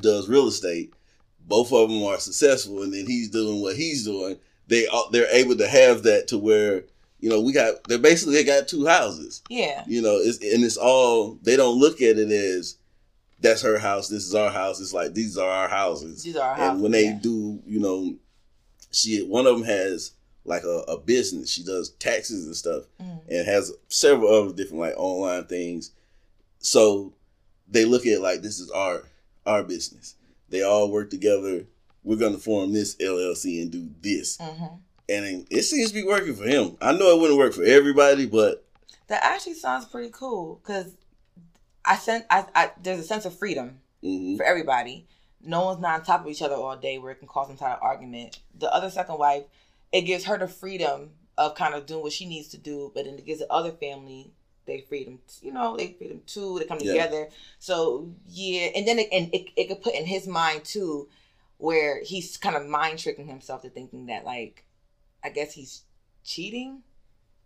does 0.00 0.28
real 0.28 0.46
estate, 0.48 0.92
both 1.40 1.72
of 1.72 1.88
them 1.88 2.02
are 2.04 2.20
successful, 2.20 2.82
and 2.82 2.92
then 2.92 3.06
he's 3.06 3.30
doing 3.30 3.60
what 3.60 3.76
he's 3.76 4.04
doing. 4.04 4.36
They 4.68 4.86
they're 5.10 5.34
able 5.34 5.56
to 5.56 5.66
have 5.66 6.02
that 6.04 6.28
to 6.28 6.38
where 6.38 6.84
you 7.20 7.30
know 7.30 7.40
we 7.40 7.52
got 7.52 7.84
they 7.88 7.96
basically 7.96 8.34
they 8.34 8.44
got 8.44 8.68
two 8.68 8.86
houses. 8.86 9.42
Yeah, 9.48 9.82
You 9.86 10.02
know, 10.02 10.18
it's, 10.18 10.38
and 10.38 10.62
it's 10.62 10.76
all 10.76 11.38
they 11.42 11.56
don't 11.56 11.78
look 11.78 12.00
at 12.02 12.18
it 12.18 12.30
as 12.30 12.76
that's 13.40 13.62
her 13.62 13.78
house, 13.78 14.08
this 14.08 14.26
is 14.26 14.34
our 14.34 14.50
house. 14.50 14.80
It's 14.80 14.92
like 14.92 15.14
these 15.14 15.38
are 15.38 15.48
our 15.50 15.68
houses. 15.68 16.22
these 16.24 16.36
are 16.36 16.42
our 16.48 16.54
and 16.54 16.62
houses. 16.62 16.82
when 16.82 16.92
they 16.92 17.04
yeah. 17.04 17.18
do, 17.22 17.60
you 17.66 17.80
know, 17.80 18.16
she 18.90 19.22
one 19.24 19.46
of 19.46 19.56
them 19.56 19.64
has 19.66 20.12
like 20.44 20.64
a, 20.64 20.84
a 20.88 20.98
business. 20.98 21.50
She 21.50 21.62
does 21.62 21.90
taxes 21.90 22.46
and 22.46 22.56
stuff 22.56 22.84
Mm. 23.00 23.20
and 23.28 23.46
has 23.46 23.72
several 23.88 24.32
other 24.34 24.52
different 24.54 24.80
like 24.80 24.94
online 24.96 25.44
things. 25.44 25.92
So 26.58 27.12
they 27.68 27.84
look 27.84 28.06
at 28.06 28.14
it 28.14 28.20
like 28.20 28.42
this 28.42 28.58
is 28.60 28.70
our 28.70 29.02
our 29.46 29.62
business. 29.62 30.14
They 30.48 30.62
all 30.62 30.90
work 30.90 31.10
together. 31.10 31.64
We're 32.02 32.16
gonna 32.16 32.38
form 32.38 32.72
this 32.72 32.96
LLC 32.96 33.60
and 33.62 33.70
do 33.70 33.88
this, 34.00 34.38
Mhm. 34.38 34.78
and 35.10 35.46
it 35.50 35.62
seems 35.64 35.88
to 35.90 35.94
be 35.94 36.04
working 36.04 36.34
for 36.34 36.44
him. 36.44 36.76
I 36.80 36.92
know 36.92 37.14
it 37.14 37.20
wouldn't 37.20 37.38
work 37.38 37.52
for 37.52 37.64
everybody, 37.64 38.24
but 38.26 38.64
That 39.08 39.22
actually 39.24 39.54
sounds 39.54 39.84
pretty 39.86 40.10
cool 40.12 40.60
because 40.62 40.92
I 41.88 41.96
sent 41.96 42.26
I, 42.30 42.46
I 42.54 42.72
there's 42.82 43.00
a 43.00 43.04
sense 43.04 43.24
of 43.26 43.38
freedom 43.38 43.80
mhm. 44.04 44.36
for 44.36 44.44
everybody. 44.44 45.08
No 45.42 45.64
one's 45.66 45.80
not 45.80 46.00
on 46.00 46.04
top 46.06 46.22
of 46.22 46.28
each 46.28 46.42
other 46.42 46.56
all 46.56 46.76
day 46.76 46.98
where 46.98 47.12
it 47.12 47.20
can 47.20 47.28
cause 47.28 47.48
some 47.48 47.56
type 47.56 47.76
of 47.78 47.82
argument. 47.82 48.40
The 48.58 48.72
other 48.72 48.90
second 48.90 49.18
wife, 49.18 49.44
it 49.92 50.02
gives 50.02 50.24
her 50.26 50.38
the 50.38 50.48
freedom 50.48 51.12
of 51.38 51.54
kind 51.56 51.74
of 51.74 51.86
doing 51.86 52.02
what 52.02 52.12
she 52.12 52.26
needs 52.28 52.48
to 52.48 52.58
do, 52.58 52.92
but 52.94 53.04
then 53.06 53.14
it 53.18 53.26
gives 53.26 53.40
the 53.40 53.52
other 53.52 53.72
family 53.72 54.32
they 54.66 54.80
freedom. 54.80 55.20
You 55.42 55.52
know, 55.52 55.76
they 55.76 55.92
freedom 55.98 56.22
too. 56.26 56.58
They 56.58 56.66
come 56.66 56.78
Yeah. 56.80 56.92
together. 56.92 57.28
So 57.60 58.10
yeah, 58.28 58.68
and 58.76 58.86
then 58.86 58.98
it, 58.98 59.08
and 59.12 59.32
it, 59.34 59.48
it 59.56 59.68
could 59.68 59.82
put 59.82 59.94
in 59.94 60.06
his 60.06 60.26
mind 60.26 60.64
too. 60.64 61.08
where 61.58 62.02
he's 62.04 62.36
kind 62.36 62.56
of 62.56 62.66
mind 62.66 62.98
tricking 63.00 63.26
himself 63.28 63.62
to 63.62 63.70
thinking 63.70 64.06
that 64.06 64.24
like, 64.24 64.64
I 65.24 65.30
guess 65.30 65.52
he's 65.54 65.82
cheating, 66.24 66.82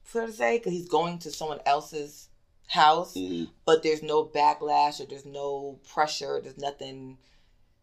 so 0.05 0.27
to 0.27 0.33
say, 0.33 0.59
because 0.59 0.73
he's 0.73 0.89
going 0.89 1.19
to 1.21 1.31
someone 1.31 1.61
else's 1.67 2.29
house, 2.69 3.15
Mhm. 3.15 3.49
but 3.67 3.83
there's 3.83 4.03
no 4.03 4.25
backlash 4.25 5.01
or 5.01 5.07
there's 5.07 5.27
no 5.27 5.79
pressure. 5.93 6.41
There's 6.43 6.59
nothing. 6.59 7.19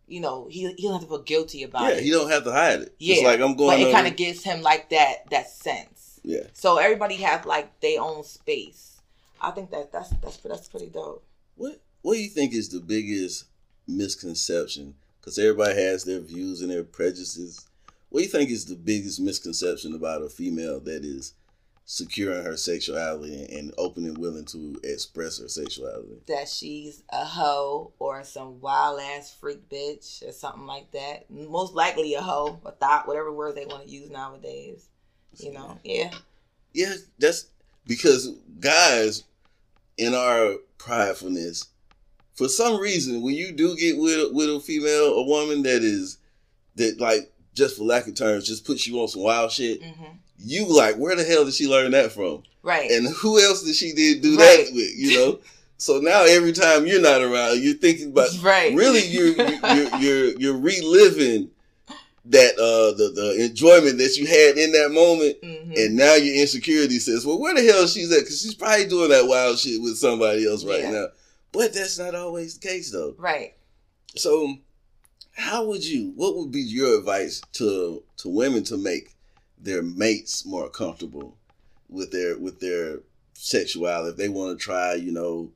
You 0.08 0.22
know, 0.22 0.48
he 0.50 0.74
he 0.74 0.84
don't 0.84 0.94
have 0.94 1.02
to 1.02 1.08
feel 1.08 1.20
guilty 1.22 1.62
about 1.64 1.84
Yeah, 1.84 1.98
it. 2.00 2.04
you 2.06 2.14
don't 2.14 2.32
have 2.32 2.44
to 2.46 2.52
hide 2.52 2.82
it. 2.82 2.96
Yeah, 2.98 3.16
it's 3.16 3.24
like 3.24 3.40
I'm 3.40 3.56
going. 3.56 3.80
but 3.80 3.88
it 3.88 3.92
kind 3.92 4.08
of 4.08 4.16
gives 4.16 4.44
him 4.44 4.62
like 4.64 4.90
that 4.90 5.30
that 5.30 5.50
sense. 5.52 6.20
yeah. 6.24 6.48
So 6.54 6.78
everybody 6.78 7.16
has 7.18 7.46
like 7.46 7.80
their 7.82 8.02
own 8.02 8.24
space. 8.24 8.98
I 9.40 9.52
think 9.52 9.70
that 9.72 9.92
that's 9.92 10.10
that's 10.22 10.38
that's 10.38 10.68
pretty 10.68 10.88
dope. 10.88 11.24
What 11.56 11.80
What 12.02 12.16
do 12.16 12.22
you 12.22 12.30
think 12.30 12.54
is 12.54 12.70
the 12.70 12.80
biggest 12.80 13.46
misconception? 13.88 14.96
Because 15.20 15.38
everybody 15.38 15.80
has 15.80 16.04
their 16.06 16.20
views 16.20 16.62
and 16.62 16.72
their 16.72 16.84
prejudices. 16.84 17.66
What 18.10 18.22
do 18.22 18.26
you 18.26 18.32
think 18.32 18.50
is 18.50 18.66
the 18.66 18.76
biggest 18.76 19.20
misconception 19.20 19.94
about 19.94 20.24
a 20.24 20.30
female 20.30 20.80
that 20.82 21.06
is 21.06 21.34
secure 21.92 22.36
in 22.36 22.46
her 22.46 22.56
sexuality 22.56 23.48
and 23.58 23.74
open 23.80 24.06
and 24.06 24.16
willing 24.16 24.46
to 24.46 24.80
express 24.84 25.40
her 25.40 25.48
sexuality? 25.48 26.22
That 26.28 26.48
she's 26.48 27.02
a 27.10 27.26
hoe 27.26 27.92
or 27.98 28.24
some 28.24 28.62
wild 28.62 29.00
ass 29.00 29.34
freak 29.34 29.68
bitch 29.70 30.28
or 30.28 30.32
something 30.32 30.68
like 30.68 30.92
that. 30.92 31.32
Most 31.32 31.74
likely 31.74 32.14
a 32.14 32.22
hoe, 32.22 32.60
a 32.64 32.72
thought, 32.72 33.08
whatever 33.08 33.34
word 33.34 33.56
they 33.56 33.66
want 33.66 33.88
to 33.88 33.90
use 33.90 34.12
nowadays. 34.12 34.88
You 35.40 35.52
know, 35.54 35.80
yeah, 35.84 36.12
Yeah, 36.74 36.94
that's 37.18 37.48
because 37.88 38.36
guys, 38.60 39.24
in 39.98 40.14
our 40.14 40.58
pridefulness, 40.78 41.70
for 42.36 42.50
some 42.50 42.80
reason, 42.80 43.24
when 43.24 43.34
you 43.34 43.52
do 43.52 43.76
get 43.76 43.98
with 43.98 44.32
with 44.32 44.50
a 44.50 44.60
female, 44.60 45.16
a 45.16 45.24
woman 45.24 45.64
that 45.64 45.84
is 45.84 46.20
that 46.76 47.00
like 47.00 47.32
just 47.56 47.78
for 47.78 47.84
lack 47.84 48.06
of 48.06 48.14
terms, 48.14 48.48
just 48.48 48.64
puts 48.66 48.86
you 48.86 49.02
on 49.02 49.08
some 49.08 49.24
wild 49.24 49.52
shit, 49.52 49.82
hmm 49.82 50.18
you 50.42 50.66
like 50.66 50.96
where 50.96 51.16
the 51.16 51.24
hell 51.24 51.46
did 51.46 51.54
she 51.54 51.68
learn 51.68 51.92
that 51.92 52.12
from? 52.12 52.44
right, 52.64 52.90
And 52.92 53.08
who 53.08 53.40
else 53.44 53.64
did 53.64 53.76
she 53.76 53.94
did 53.94 54.22
do 54.22 54.38
Right. 54.38 54.66
that 54.68 54.74
with? 54.74 54.92
You 54.98 55.12
know. 55.14 55.40
So 55.78 56.00
now 56.00 56.24
every 56.26 56.52
time 56.52 56.86
you're 56.86 57.02
not 57.02 57.22
around, 57.22 57.62
you're 57.62 57.74
thinking 57.76 58.12
about 58.12 58.30
right, 58.42 58.76
really 58.76 59.02
you're 59.02 59.28
you're 59.28 59.88
you're, 59.96 60.26
you're 60.40 60.58
reliving 60.58 61.52
that 62.26 62.54
uh 62.56 62.96
the 62.98 63.12
the 63.16 63.46
enjoyment 63.46 63.98
that 63.98 64.18
you 64.18 64.28
had 64.28 64.58
in 64.58 64.72
that 64.74 64.92
moment 64.92 65.38
hmm 65.44 65.56
and 65.78 65.96
now 65.96 66.16
your 66.16 66.36
insecurity 66.36 66.98
says, 67.00 67.26
well, 67.26 67.40
where 67.40 67.54
the 67.54 67.62
hell 67.62 67.84
is 67.84 67.94
she's 67.94 68.12
at? 68.12 68.22
Because 68.22 68.42
she's 68.42 68.56
probably 68.56 68.88
doing 68.88 69.10
that 69.12 69.28
wild 69.28 69.58
shit 69.60 69.80
with 69.82 69.98
somebody 69.98 70.46
else 70.48 70.66
right 70.66 70.82
Yeah. 70.82 70.92
now. 70.92 71.06
But 71.52 71.74
that's 71.74 71.98
not 72.00 72.16
always 72.16 72.58
the 72.58 72.68
case, 72.68 72.92
though. 72.92 73.14
right. 73.18 73.54
So, 74.16 74.58
how 75.34 75.64
would 75.66 75.86
you? 75.86 76.12
What 76.16 76.36
would 76.36 76.52
be 76.52 76.60
your 76.62 76.98
advice 77.00 77.42
to 77.54 78.04
to 78.18 78.30
women 78.30 78.64
to 78.66 78.78
make 78.78 79.14
their 79.60 79.82
mates 79.82 80.46
more 80.46 80.70
comfortable 80.70 81.38
with 81.88 82.12
their 82.12 82.38
with 82.38 82.60
their 82.60 83.00
sexuality? 83.34 84.12
If 84.12 84.18
they 84.18 84.30
want 84.30 84.58
to 84.58 84.64
try, 84.64 84.94
you 84.94 85.12
know, 85.12 85.52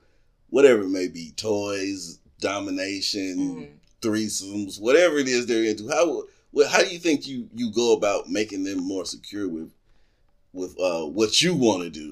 whatever 0.50 0.84
it 0.84 0.90
may 0.90 1.08
be, 1.08 1.32
toys, 1.36 2.20
domination, 2.40 3.38
hmm 3.38 3.64
threesomes, 4.04 4.80
whatever 4.80 5.18
it 5.18 5.28
is 5.28 5.46
they're 5.46 5.64
into. 5.64 5.88
How 5.88 6.24
how 6.70 6.84
do 6.84 6.90
you 6.90 7.00
think 7.00 7.26
you 7.26 7.50
you 7.54 7.72
go 7.72 7.94
about 7.94 8.30
making 8.30 8.64
them 8.64 8.86
more 8.86 9.06
secure 9.06 9.48
with 9.48 9.72
with 10.52 10.80
uh, 10.80 11.06
what 11.06 11.42
you 11.42 11.56
want 11.56 11.84
to 11.84 11.90
do? 11.90 12.12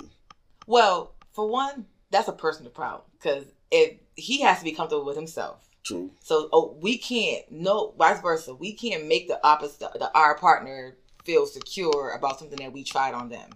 Well, 0.65 1.13
for 1.31 1.47
one, 1.47 1.85
that's 2.09 2.27
a 2.27 2.33
personal 2.33 2.71
problem 2.71 3.03
because 3.19 3.45
if 3.69 3.97
he 4.15 4.41
has 4.41 4.59
to 4.59 4.63
be 4.63 4.71
comfortable 4.71 5.05
with 5.05 5.17
himself. 5.17 5.67
True. 5.83 6.11
So 6.21 6.47
oh, 6.53 6.77
we 6.79 6.97
can't 6.97 7.51
no 7.51 7.93
vice 7.97 8.21
versa. 8.21 8.53
We 8.53 8.73
can't 8.73 9.07
make 9.07 9.27
the 9.27 9.45
opposite 9.45 9.79
the 9.79 10.11
our 10.15 10.37
partner 10.37 10.95
feel 11.23 11.45
secure 11.45 12.11
about 12.11 12.39
something 12.39 12.59
that 12.59 12.73
we 12.73 12.83
tried 12.83 13.13
on 13.13 13.29
them. 13.29 13.49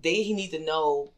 They 0.00 0.22
he 0.22 0.34
needs 0.34 0.52
to 0.52 0.60
know 0.60 1.12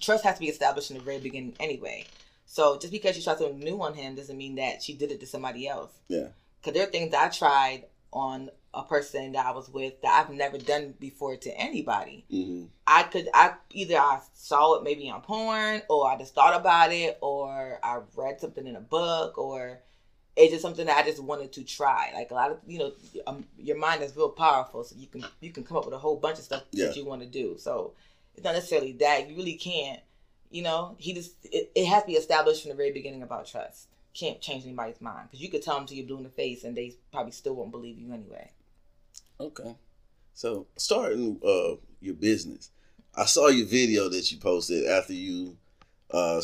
trust 0.00 0.24
has 0.24 0.34
to 0.34 0.40
be 0.40 0.48
established 0.48 0.90
in 0.90 0.98
the 0.98 1.02
very 1.02 1.18
beginning 1.18 1.54
anyway. 1.60 2.04
So 2.46 2.76
just 2.78 2.92
because 2.92 3.16
you 3.16 3.22
try 3.22 3.34
something 3.36 3.58
new 3.58 3.80
on 3.82 3.94
him 3.94 4.14
doesn't 4.14 4.36
mean 4.36 4.56
that 4.56 4.82
she 4.82 4.94
did 4.94 5.10
it 5.10 5.20
to 5.20 5.26
somebody 5.26 5.66
else. 5.68 5.92
Yeah. 6.08 6.28
Because 6.60 6.74
there 6.74 6.86
are 6.86 6.90
things 6.90 7.14
I 7.14 7.28
tried 7.28 7.84
on 8.12 8.50
a 8.74 8.82
person 8.82 9.32
that 9.32 9.46
I 9.46 9.52
was 9.52 9.68
with 9.68 10.00
that 10.02 10.24
I've 10.24 10.34
never 10.34 10.58
done 10.58 10.94
before 10.98 11.36
to 11.36 11.58
anybody. 11.58 12.24
hmm 12.30 12.64
I 12.86 13.04
could 13.04 13.28
I 13.32 13.54
either 13.70 13.96
I 13.96 14.20
saw 14.34 14.74
it 14.74 14.82
maybe 14.82 15.08
on 15.08 15.22
porn 15.22 15.82
or 15.88 16.10
I 16.10 16.18
just 16.18 16.34
thought 16.34 16.58
about 16.58 16.92
it 16.92 17.16
or 17.20 17.78
I 17.82 18.00
read 18.16 18.40
something 18.40 18.66
in 18.66 18.76
a 18.76 18.80
book 18.80 19.38
or 19.38 19.80
it's 20.36 20.50
just 20.52 20.62
something 20.62 20.86
that 20.86 20.96
I 20.96 21.02
just 21.08 21.22
wanted 21.22 21.52
to 21.52 21.64
try. 21.64 22.10
Like 22.14 22.30
a 22.30 22.34
lot 22.34 22.50
of 22.50 22.58
you 22.66 22.78
know, 22.78 22.92
um, 23.26 23.44
your 23.58 23.76
mind 23.78 24.02
is 24.02 24.16
real 24.16 24.30
powerful, 24.30 24.82
so 24.84 24.94
you 24.98 25.06
can 25.06 25.24
you 25.40 25.50
can 25.50 25.64
come 25.64 25.76
up 25.76 25.84
with 25.84 25.94
a 25.94 25.98
whole 25.98 26.16
bunch 26.16 26.38
of 26.38 26.44
stuff 26.44 26.62
Yeah. 26.72 26.86
that 26.86 26.96
you 26.96 27.04
want 27.04 27.22
to 27.22 27.28
do. 27.28 27.56
So 27.58 27.92
it's 28.34 28.44
not 28.44 28.54
necessarily 28.54 28.92
that 28.92 29.28
you 29.28 29.36
really 29.36 29.54
can't. 29.54 30.00
You 30.50 30.62
know, 30.62 30.96
he 30.98 31.14
just 31.14 31.32
it, 31.44 31.70
it 31.74 31.86
has 31.86 32.02
to 32.02 32.06
be 32.06 32.14
established 32.14 32.62
from 32.62 32.70
the 32.70 32.76
very 32.76 32.92
beginning 32.92 33.22
about 33.22 33.46
trust. 33.46 33.88
Can't 34.14 34.40
change 34.40 34.64
anybody's 34.64 35.00
mind 35.00 35.28
because 35.30 35.42
you 35.42 35.48
could 35.50 35.62
tell 35.62 35.76
them 35.76 35.86
to 35.86 35.94
you 35.94 36.04
blue 36.06 36.18
in 36.18 36.22
the 36.24 36.28
face 36.28 36.64
and 36.64 36.76
they 36.76 36.94
probably 37.10 37.32
still 37.32 37.54
won't 37.54 37.70
believe 37.70 37.98
you 37.98 38.12
anyway. 38.12 38.50
Okay. 39.40 39.74
So 40.34 40.66
starting 40.76 41.40
uh, 41.46 41.76
your 42.00 42.14
business, 42.14 42.70
I 43.14 43.24
saw 43.24 43.48
your 43.48 43.66
video 43.66 44.08
that 44.10 44.30
you 44.30 44.38
posted 44.38 44.86
after 44.86 45.12
you 45.14 45.56
uh, 46.10 46.42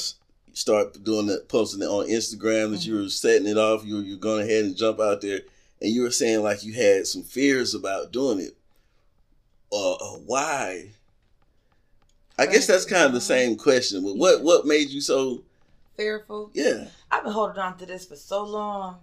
start 0.53 1.03
doing 1.05 1.27
that, 1.27 1.49
posting 1.49 1.83
it 1.83 1.87
on 1.87 2.09
Instagram 2.09 2.73
that 2.73 2.87
you 2.87 2.97
were 2.97 3.09
setting 3.09 3.47
it 3.47 3.59
off. 3.59 3.85
You 3.85 3.97
were 3.97 4.03
you 4.03 4.17
going 4.17 4.43
ahead 4.43 4.65
and 4.65 4.77
jump 4.77 5.01
out 5.01 5.21
there, 5.21 5.41
and 5.81 5.91
you 5.91 6.03
were 6.03 6.11
saying 6.11 6.43
like 6.43 6.65
you 6.65 6.73
had 6.73 7.07
some 7.07 7.23
fears 7.23 7.75
about 7.75 8.13
doing 8.13 8.41
it. 8.41 8.57
Uh, 9.73 9.95
uh, 9.95 10.19
why? 10.27 10.91
I 12.39 12.47
guess 12.47 12.67
that's 12.67 12.85
kind 12.85 13.05
of 13.05 13.13
the 13.13 13.21
same 13.21 13.57
question. 13.57 14.05
But 14.05 14.17
what 14.17 14.43
what 14.43 14.67
made 14.67 14.91
you 14.91 15.01
so? 15.01 15.43
Fearful. 15.97 16.51
Yeah. 16.55 16.87
I've 17.11 17.25
been 17.25 17.33
holding 17.33 17.59
on 17.59 17.77
to 17.79 17.87
this 17.87 18.07
for 18.07 18.17
so 18.17 18.45
long. 18.45 18.99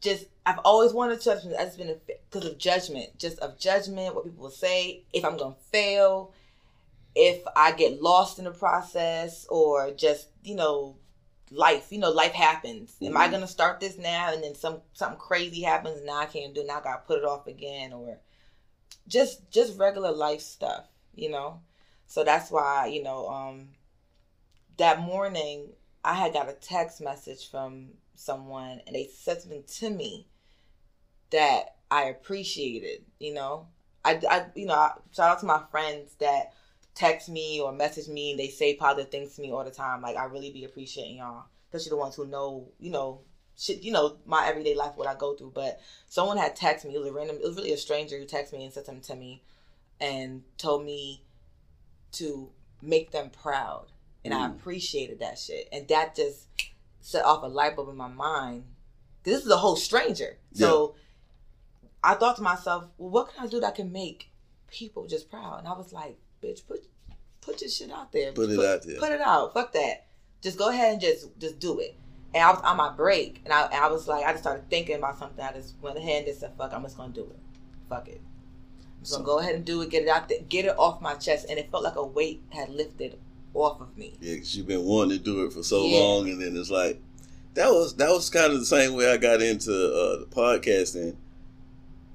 Just 0.00 0.26
I've 0.44 0.60
always 0.60 0.92
wanted 0.92 1.20
to. 1.22 1.32
I've 1.32 1.42
just 1.42 1.78
been 1.78 1.96
because 2.30 2.48
of 2.48 2.58
judgment, 2.58 3.18
just 3.18 3.38
of 3.40 3.58
judgment, 3.58 4.14
what 4.14 4.24
people 4.24 4.44
will 4.44 4.50
say, 4.50 5.02
if 5.12 5.24
I'm 5.24 5.36
gonna 5.36 5.56
fail, 5.72 6.32
if 7.16 7.42
I 7.56 7.72
get 7.72 8.02
lost 8.02 8.38
in 8.38 8.44
the 8.44 8.50
process, 8.52 9.46
or 9.48 9.90
just 9.90 10.28
you 10.44 10.54
know, 10.54 10.96
life. 11.50 11.90
You 11.90 11.98
know, 11.98 12.10
life 12.10 12.32
happens. 12.32 12.96
Am 13.02 13.16
I 13.16 13.26
Mhm. 13.26 13.30
gonna 13.32 13.46
start 13.48 13.80
this 13.80 13.96
now, 13.98 14.32
and 14.32 14.44
then 14.44 14.54
some 14.54 14.82
something 14.92 15.18
crazy 15.18 15.62
happens, 15.62 15.96
and 15.96 16.06
now 16.06 16.18
I 16.18 16.26
can't 16.26 16.54
do. 16.54 16.60
it, 16.60 16.66
Now 16.66 16.78
I 16.78 16.82
gotta 16.82 17.02
put 17.06 17.18
it 17.18 17.24
off 17.24 17.46
again, 17.46 17.92
or 17.92 18.20
just 19.08 19.50
just 19.50 19.78
regular 19.78 20.12
life 20.12 20.42
stuff. 20.42 20.86
You 21.14 21.30
know, 21.30 21.62
so 22.06 22.22
that's 22.24 22.50
why 22.50 22.86
you 22.88 23.02
know, 23.02 23.28
um, 23.28 23.70
that 24.76 25.00
morning 25.00 25.72
I 26.04 26.14
had 26.14 26.34
got 26.34 26.48
a 26.48 26.52
text 26.52 27.00
message 27.00 27.50
from 27.50 27.94
someone 28.14 28.80
and 28.86 28.94
they 28.94 29.06
said 29.06 29.40
something 29.40 29.64
to 29.64 29.90
me 29.90 30.26
that 31.30 31.76
I 31.90 32.04
appreciated, 32.04 33.04
you 33.18 33.34
know. 33.34 33.68
I, 34.04 34.20
I 34.30 34.46
you 34.54 34.66
know, 34.66 34.74
I, 34.74 34.92
shout 35.12 35.30
out 35.30 35.40
to 35.40 35.46
my 35.46 35.62
friends 35.70 36.14
that 36.16 36.52
text 36.96 37.28
me 37.28 37.60
or 37.60 37.70
message 37.72 38.08
me 38.08 38.32
and 38.32 38.40
they 38.40 38.48
say 38.48 38.74
positive 38.74 39.10
things 39.10 39.36
to 39.36 39.42
me 39.42 39.52
all 39.52 39.62
the 39.62 39.70
time. 39.70 40.00
Like 40.02 40.16
I 40.16 40.24
really 40.24 40.50
be 40.50 40.64
appreciating 40.64 41.18
y'all, 41.18 41.44
especially 41.68 41.90
the 41.90 41.96
ones 41.96 42.16
who 42.16 42.26
know, 42.26 42.68
you 42.80 42.90
know, 42.90 43.20
shit, 43.56 43.82
you 43.82 43.92
know, 43.92 44.16
my 44.24 44.48
everyday 44.48 44.74
life, 44.74 44.96
what 44.96 45.06
I 45.06 45.14
go 45.14 45.34
through. 45.34 45.52
But 45.54 45.78
someone 46.08 46.38
had 46.38 46.56
texted 46.56 46.86
me. 46.86 46.94
It 46.94 46.98
was 46.98 47.08
a 47.08 47.12
random. 47.12 47.36
It 47.36 47.46
was 47.46 47.56
really 47.56 47.72
a 47.72 47.76
stranger 47.76 48.18
who 48.18 48.24
texted 48.24 48.54
me 48.54 48.64
and 48.64 48.72
said 48.72 48.86
something 48.86 49.02
to 49.04 49.14
me, 49.14 49.42
and 50.00 50.42
told 50.58 50.84
me 50.84 51.22
to 52.12 52.50
make 52.80 53.10
them 53.10 53.30
proud, 53.30 53.86
and 54.24 54.32
I 54.32 54.46
Mm. 54.48 54.56
appreciated 54.56 55.18
that 55.18 55.38
shit. 55.38 55.68
And 55.72 55.86
that 55.88 56.14
just 56.14 56.46
set 57.00 57.24
off 57.24 57.42
a 57.42 57.46
light 57.46 57.76
bulb 57.76 57.90
in 57.90 57.96
my 57.96 58.08
mind. 58.08 58.64
'Cause 59.22 59.34
this 59.34 59.44
is 59.44 59.50
a 59.50 59.58
whole 59.58 59.76
stranger, 59.76 60.38
so 60.54 60.94
I 62.02 62.14
thought 62.14 62.36
to 62.36 62.42
myself, 62.42 62.88
well, 62.96 63.10
what 63.10 63.28
can 63.34 63.44
I 63.44 63.48
do 63.48 63.60
that 63.60 63.74
can 63.74 63.90
make 63.92 64.30
people 64.68 65.06
just 65.06 65.28
proud? 65.28 65.58
And 65.58 65.68
I 65.68 65.72
was 65.76 65.92
like, 65.92 66.18
bitch, 66.46 66.66
put 66.66 66.80
put 67.40 67.60
your 67.60 67.70
shit 67.70 67.90
out 67.90 68.12
there. 68.12 68.32
Put 68.32 68.50
it 68.50 68.58
out 68.58 68.82
there. 68.82 68.98
Put 68.98 69.12
it 69.12 69.20
out. 69.20 69.54
Fuck 69.54 69.72
that. 69.72 70.06
Just 70.42 70.58
go 70.58 70.68
ahead 70.70 70.92
and 70.92 71.00
just 71.00 71.38
just 71.38 71.58
do 71.58 71.78
it. 71.80 71.94
And 72.34 72.42
I 72.42 72.50
was 72.50 72.60
on 72.62 72.76
my 72.76 72.92
break, 72.92 73.40
and 73.44 73.52
I, 73.52 73.62
and 73.66 73.74
I 73.74 73.88
was 73.88 74.06
like, 74.08 74.24
I 74.26 74.32
just 74.32 74.42
started 74.42 74.68
thinking 74.68 74.96
about 74.96 75.18
something. 75.18 75.42
I 75.42 75.52
just 75.52 75.74
went 75.80 75.96
ahead 75.96 76.18
and 76.18 76.26
just 76.26 76.40
said, 76.40 76.52
fuck, 76.58 76.72
I'm 76.74 76.82
just 76.82 76.96
gonna 76.96 77.12
do 77.12 77.22
it. 77.22 77.38
Fuck 77.88 78.08
it. 78.08 78.20
I'm 78.20 79.00
just 79.00 79.12
So- 79.12 79.18
gonna 79.18 79.26
go 79.26 79.38
ahead 79.38 79.54
and 79.54 79.64
do 79.64 79.80
it. 79.82 79.90
Get 79.90 80.02
it 80.02 80.08
out 80.08 80.28
there. 80.28 80.40
Get 80.48 80.64
it 80.66 80.78
off 80.78 81.00
my 81.00 81.14
chest. 81.14 81.46
And 81.48 81.58
it 81.58 81.70
felt 81.70 81.84
like 81.84 81.96
a 81.96 82.04
weight 82.04 82.42
had 82.50 82.68
lifted 82.70 83.18
off 83.54 83.80
of 83.80 83.96
me. 83.96 84.14
Yeah, 84.20 84.34
because 84.34 84.54
you've 84.56 84.66
been 84.66 84.84
wanting 84.84 85.16
to 85.18 85.24
do 85.24 85.46
it 85.46 85.52
for 85.52 85.62
so 85.62 85.84
Yeah. 85.86 85.98
long, 86.00 86.28
and 86.28 86.42
then 86.42 86.56
it's 86.56 86.68
like 86.70 87.00
that 87.54 87.70
was 87.70 87.94
that 87.96 88.10
was 88.10 88.28
kind 88.28 88.52
of 88.52 88.58
the 88.60 88.66
same 88.66 88.94
way 88.94 89.10
I 89.10 89.16
got 89.16 89.40
into 89.40 89.72
uh, 89.72 90.18
the 90.18 90.26
podcasting. 90.26 91.16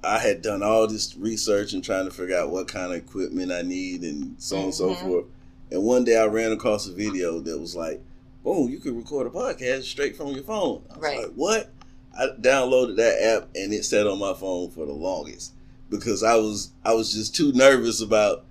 I 0.04 0.18
had 0.20 0.42
done 0.42 0.64
all 0.64 0.88
this 0.88 1.16
research 1.18 1.74
and 1.74 1.84
trying 1.84 2.06
to 2.06 2.12
figure 2.12 2.36
out 2.38 2.50
what 2.50 2.68
kind 2.68 2.92
of 2.92 2.98
equipment 2.98 3.52
I 3.52 3.62
need 3.62 4.02
and 4.02 4.36
so 4.40 4.58
on 4.58 4.64
and 4.66 4.74
so 4.74 4.90
Mhm. 4.96 5.02
forth. 5.02 5.26
And 5.72 5.84
one 5.84 6.04
day 6.04 6.18
I 6.18 6.26
ran 6.26 6.52
across 6.52 6.88
a 6.88 6.92
video 6.92 7.40
that 7.40 7.60
was 7.60 7.76
like, 7.76 8.02
"Boom, 8.44 8.70
you 8.70 8.80
could 8.80 8.96
record 8.98 9.28
a 9.28 9.30
podcast 9.30 9.84
straight 9.84 10.18
from 10.18 10.30
your 10.30 10.44
phone." 10.44 10.82
I 10.90 10.94
was 10.96 11.02
Right. 11.04 11.18
like, 11.20 11.34
"What?" 11.36 11.70
I 12.18 12.28
downloaded 12.42 12.98
that 12.98 13.22
app 13.22 13.50
and 13.56 13.74
it 13.74 13.86
sat 13.86 14.08
on 14.08 14.20
my 14.20 14.34
phone 14.34 14.70
for 14.72 14.86
the 14.86 14.92
longest 14.94 15.52
because 15.90 16.24
I 16.24 16.36
was 16.36 16.70
I 16.84 16.94
was 16.94 17.14
just 17.14 17.36
too 17.36 17.52
nervous 17.54 18.02
about. 18.02 18.44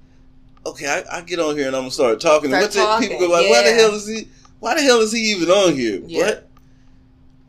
Okay, 0.65 0.87
I, 0.87 1.19
I 1.19 1.21
get 1.23 1.41
on 1.41 1.57
here 1.57 1.67
and 1.67 1.75
I'm 1.75 1.83
gonna 1.83 1.91
start 1.91 2.21
talking. 2.21 2.51
Start 2.51 2.63
what's? 2.63 2.75
People 2.75 3.19
go 3.19 3.29
talking, 3.29 3.31
like, 3.31 3.49
"Why 3.51 3.63
the 3.65 3.73
hell 3.73 3.95
is 3.95 4.07
he? 4.07 4.29
Why 4.61 4.75
the 4.75 4.83
hell 4.83 5.01
is 5.01 5.11
he 5.13 5.31
even 5.33 5.51
on 5.51 5.75
here?" 5.75 6.01
Yeah. 6.07 6.23
But 6.23 6.47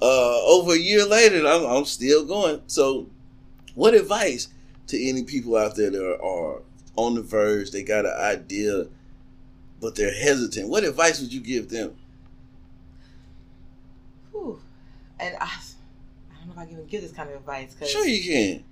uh, 0.02 0.44
over 0.46 0.74
a 0.74 0.78
year 0.80 1.06
later, 1.06 1.46
I'm, 1.46 1.64
I'm 1.66 1.86
still 1.86 2.26
going. 2.26 2.62
So, 2.68 3.08
what 3.76 3.94
advice 3.94 4.48
to 4.88 5.02
any 5.10 5.24
people 5.24 5.56
out 5.58 5.76
there 5.76 5.90
that 5.90 6.04
are, 6.04 6.22
are 6.24 6.62
on 6.96 7.16
the 7.16 7.22
verge? 7.22 7.72
They 7.72 7.84
got 7.84 8.06
an 8.06 8.14
idea, 8.20 8.88
but 9.80 9.96
they're 9.96 10.14
hesitant. 10.14 10.70
What 10.70 10.84
advice 10.84 11.22
would 11.22 11.32
you 11.34 11.42
give 11.42 11.70
them? 11.70 11.96
Whew. 14.32 14.60
And 15.20 15.36
I, 15.40 15.46
I 15.46 16.38
don't 16.40 16.48
know 16.48 16.54
if 16.54 16.58
I 16.60 16.64
can 16.66 16.74
even 16.74 16.86
give 16.88 17.02
this 17.02 17.12
kind 17.12 17.30
of 17.30 17.36
advice 17.36 17.74
because 17.74 17.90
Sure, 17.90 18.06
you 18.06 18.24
can. 18.24 18.64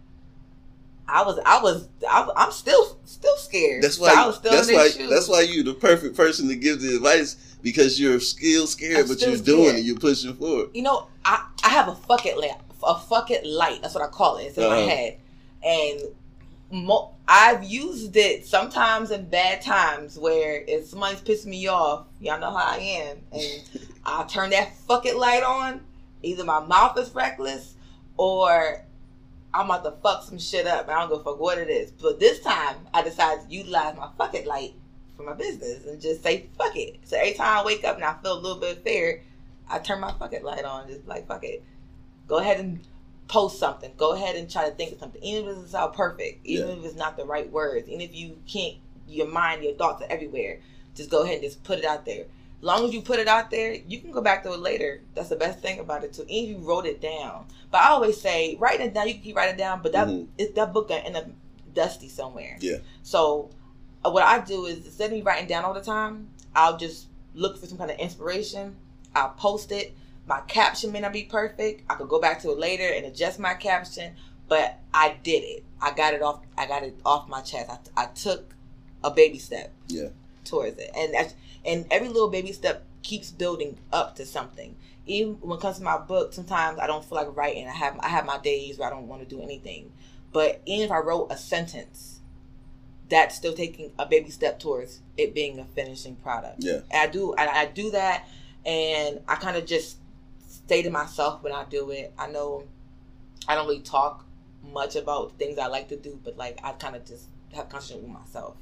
I 1.07 1.23
was, 1.23 1.39
I 1.43 1.59
was, 1.61 1.87
I, 2.07 2.29
I'm 2.35 2.51
still, 2.51 2.99
still 3.03 3.35
scared. 3.37 3.81
That's 3.83 3.95
So 3.95 4.03
why. 4.03 4.13
I 4.15 4.27
was 4.27 4.35
still 4.35 4.51
that's 4.51 4.71
why. 4.71 4.89
shoes. 4.89 5.09
That's 5.09 5.27
why 5.27 5.41
you're 5.41 5.63
the 5.63 5.73
perfect 5.73 6.15
person 6.15 6.47
to 6.49 6.55
give 6.55 6.81
the 6.81 6.95
advice 6.97 7.35
because 7.63 7.99
you're 7.99 8.19
still 8.19 8.67
scared, 8.67 8.97
I'm 8.97 9.07
but 9.07 9.17
still 9.17 9.33
you're 9.35 9.41
doing 9.43 9.77
it. 9.77 9.83
You're 9.85 9.97
pushing 9.97 10.33
forward. 10.35 10.69
you 10.75 10.83
know, 10.83 11.07
I, 11.25 11.47
I 11.63 11.69
have 11.69 11.87
a 11.87 11.95
fuck 11.95 12.25
it 12.27 12.37
light, 12.37 12.51
a 12.83 12.97
fuck 12.97 13.31
it 13.31 13.45
light. 13.45 13.81
That's 13.81 13.95
what 13.95 14.03
I 14.03 14.07
call 14.07 14.37
it. 14.37 14.43
It's 14.45 14.57
in 14.57 14.63
my 14.67 14.77
Uh-huh. 14.77 14.87
head, 14.89 15.17
and 15.63 16.01
mo- 16.71 17.11
I've 17.27 17.63
used 17.63 18.15
it 18.15 18.45
sometimes 18.45 19.11
in 19.11 19.29
bad 19.29 19.61
times 19.61 20.17
where 20.17 20.63
if 20.67 20.87
somebody's 20.87 21.21
pissing 21.21 21.47
me 21.47 21.67
off, 21.67 22.05
y'all 22.19 22.39
know 22.39 22.51
how 22.51 22.73
I 22.73 22.77
am, 22.77 23.17
and 23.31 23.63
I 24.05 24.23
turn 24.25 24.49
that 24.51 24.75
fuck 24.87 25.05
it 25.05 25.15
light 25.17 25.43
on. 25.43 25.81
Either 26.23 26.43
my 26.43 26.59
mouth 26.59 26.97
is 26.97 27.13
reckless, 27.15 27.75
or 28.17 28.83
I'm 29.53 29.65
about 29.69 29.83
to 29.85 29.91
fuck 30.03 30.23
some 30.23 30.37
shit 30.37 30.67
up. 30.67 30.89
I 30.89 30.99
don't 30.99 31.09
give 31.09 31.19
a 31.21 31.23
fuck 31.23 31.39
what 31.39 31.57
it 31.57 31.69
is. 31.69 31.91
But 31.91 32.19
this 32.19 32.39
time, 32.41 32.75
I 32.93 33.01
decided 33.01 33.47
to 33.47 33.53
utilize 33.55 33.95
my 33.97 34.09
fuck 34.17 34.35
it 34.35 34.45
light 34.45 34.73
for 35.17 35.23
my 35.23 35.33
business 35.33 35.85
and 35.85 35.99
just 36.01 36.21
say 36.23 36.47
fuck 36.57 36.75
it. 36.75 36.97
So 37.03 37.17
every 37.17 37.33
time 37.33 37.57
I 37.59 37.63
wake 37.65 37.83
up 37.83 37.95
and 37.95 38.03
I 38.05 38.13
feel 38.21 38.33
a 38.33 38.39
little 38.39 38.59
bit 38.59 38.83
fear, 38.83 39.23
I 39.69 39.79
turn 39.79 39.99
my 40.01 40.11
fuck 40.13 40.33
it 40.33 40.43
light 40.43 40.65
on. 40.65 40.87
Just 40.87 41.07
like 41.07 41.27
fuck 41.27 41.43
it. 41.43 41.63
Go 42.29 42.37
ahead 42.37 42.59
and 42.59 42.79
post 43.27 43.59
something. 43.59 43.91
Go 43.97 44.13
ahead 44.13 44.35
and 44.37 44.49
try 44.49 44.69
to 44.69 44.75
think 44.75 44.93
of 44.93 44.99
something. 44.99 45.21
Even 45.21 45.49
if 45.51 45.57
it's 45.63 45.73
not 45.73 45.93
perfect, 45.93 46.45
even 46.45 46.67
Yeah. 46.69 46.75
if 46.75 46.85
it's 46.85 46.95
not 46.95 47.17
the 47.17 47.25
right 47.25 47.51
words, 47.51 47.89
even 47.89 47.99
if 48.01 48.15
you 48.15 48.37
can't, 48.47 48.77
your 49.07 49.27
mind, 49.27 49.63
your 49.63 49.73
thoughts 49.73 50.01
are 50.03 50.07
everywhere. 50.09 50.59
Just 50.95 51.09
go 51.09 51.23
ahead 51.23 51.35
and 51.35 51.43
just 51.43 51.63
put 51.63 51.79
it 51.79 51.85
out 51.85 52.05
there. 52.05 52.21
As 52.59 52.63
long 52.63 52.85
as 52.85 52.93
you 52.93 53.01
put 53.01 53.19
it 53.19 53.27
out 53.27 53.49
there, 53.51 53.73
you 53.73 53.99
can 53.99 54.11
go 54.11 54.21
back 54.21 54.43
to 54.43 54.53
it 54.53 54.59
later. 54.59 55.01
That's 55.15 55.29
the 55.29 55.35
best 55.35 55.59
thing 55.59 55.79
about 55.79 56.03
it 56.03 56.13
too. 56.13 56.25
Even 56.27 56.55
if 56.55 56.61
you 56.61 56.67
wrote 56.67 56.85
it 56.85 57.01
down. 57.01 57.45
But 57.71 57.81
I 57.81 57.89
always 57.89 58.19
say, 58.19 58.57
write 58.59 58.79
it 58.81 58.93
down. 58.93 59.07
You 59.07 59.15
can 59.15 59.23
keep 59.23 59.35
writing 59.35 59.55
it 59.55 59.57
down, 59.57 59.81
but 59.81 59.91
that 59.93 60.07
Mhm. 60.07 60.27
it, 60.37 60.55
that 60.55 60.71
book 60.73 60.89
gonna 60.89 61.01
end 61.01 61.15
up 61.17 61.25
dusty 61.73 62.09
somewhere. 62.09 62.57
Yeah. 62.59 62.77
So 63.03 63.49
uh, 64.03 64.11
what 64.11 64.23
I 64.23 64.39
do 64.39 64.65
is 64.65 64.85
instead 64.85 65.05
of 65.05 65.11
me 65.13 65.21
writing 65.21 65.47
down 65.47 65.63
all 65.65 65.73
the 65.73 65.81
time, 65.81 66.29
I'll 66.55 66.77
just 66.77 67.07
look 67.33 67.57
for 67.57 67.65
some 67.65 67.77
kind 67.77 67.89
of 67.91 67.97
inspiration. 67.97 68.75
I'll 69.15 69.29
post 69.29 69.71
it. 69.71 69.95
My 70.29 70.41
caption 70.41 70.91
may 70.91 70.99
not 70.99 71.11
be 71.11 71.23
perfect. 71.23 71.81
I 71.89 71.95
could 71.95 72.07
go 72.07 72.21
back 72.21 72.39
to 72.43 72.51
it 72.51 72.59
later 72.59 72.87
and 72.87 73.03
adjust 73.03 73.39
my 73.39 73.55
caption, 73.55 74.13
but 74.47 74.77
I 74.93 75.17
did 75.23 75.43
it. 75.43 75.63
I 75.81 75.91
got 75.91 76.13
it 76.13 76.21
off. 76.21 76.41
I 76.55 76.67
got 76.67 76.83
it 76.83 76.95
off 77.03 77.27
my 77.27 77.41
chest. 77.41 77.89
I, 77.97 78.03
I 78.03 78.05
took 78.05 78.53
a 79.03 79.09
baby 79.09 79.39
step. 79.39 79.73
Yeah. 79.87 80.09
Towards 80.45 80.77
it, 80.77 80.91
and 80.95 81.13
that's 81.13 81.33
and 81.65 81.85
every 81.91 82.07
little 82.07 82.29
baby 82.29 82.51
step 82.53 82.85
keeps 83.01 83.31
building 83.31 83.77
up 83.91 84.15
to 84.15 84.25
something. 84.25 84.75
Even 85.07 85.33
when 85.41 85.57
it 85.57 85.61
comes 85.61 85.77
to 85.77 85.83
my 85.83 85.97
book, 85.97 86.33
sometimes 86.33 86.79
I 86.79 86.85
don't 86.85 87.03
feel 87.03 87.17
like 87.17 87.35
writing. 87.35 87.67
I 87.67 87.71
have 87.71 87.99
I 87.99 88.09
have 88.09 88.25
my 88.25 88.37
days 88.37 88.77
where 88.77 88.87
I 88.87 88.91
don't 88.91 89.07
want 89.07 89.27
to 89.27 89.27
do 89.27 89.41
anything. 89.41 89.91
But 90.31 90.61
even 90.65 90.85
if 90.85 90.91
I 90.91 90.99
wrote 90.99 91.31
a 91.31 91.37
sentence, 91.37 92.19
that's 93.09 93.35
still 93.35 93.53
taking 93.53 93.91
a 93.97 94.05
baby 94.05 94.29
step 94.29 94.59
towards 94.59 95.01
it 95.17 95.33
being 95.33 95.59
a 95.59 95.65
finishing 95.65 96.15
product. 96.17 96.57
Yeah. 96.59 96.81
And 96.91 97.01
I 97.01 97.07
do 97.07 97.33
I, 97.35 97.47
I 97.47 97.65
do 97.65 97.89
that 97.91 98.27
and 98.65 99.19
I 99.27 99.35
kind 99.35 99.57
of 99.57 99.65
just 99.65 99.98
stay 100.69 100.83
to 100.83 100.89
myself 100.91 101.41
when 101.41 101.51
I 101.51 101.65
do 101.65 101.89
it. 101.89 102.13
I 102.15 102.27
know 102.27 102.63
I 103.47 103.55
don't 103.55 103.65
really 103.65 103.79
talk 103.79 104.23
much 104.71 104.95
about 104.95 105.31
things 105.39 105.57
I 105.57 105.65
like 105.65 105.87
to 105.89 105.97
do, 105.97 106.19
but 106.23 106.37
like 106.37 106.59
I 106.63 106.73
kind 106.73 106.95
of 106.95 107.03
just 107.05 107.25
have 107.55 107.69
conversation 107.69 108.03
with 108.03 108.11
myself. 108.11 108.55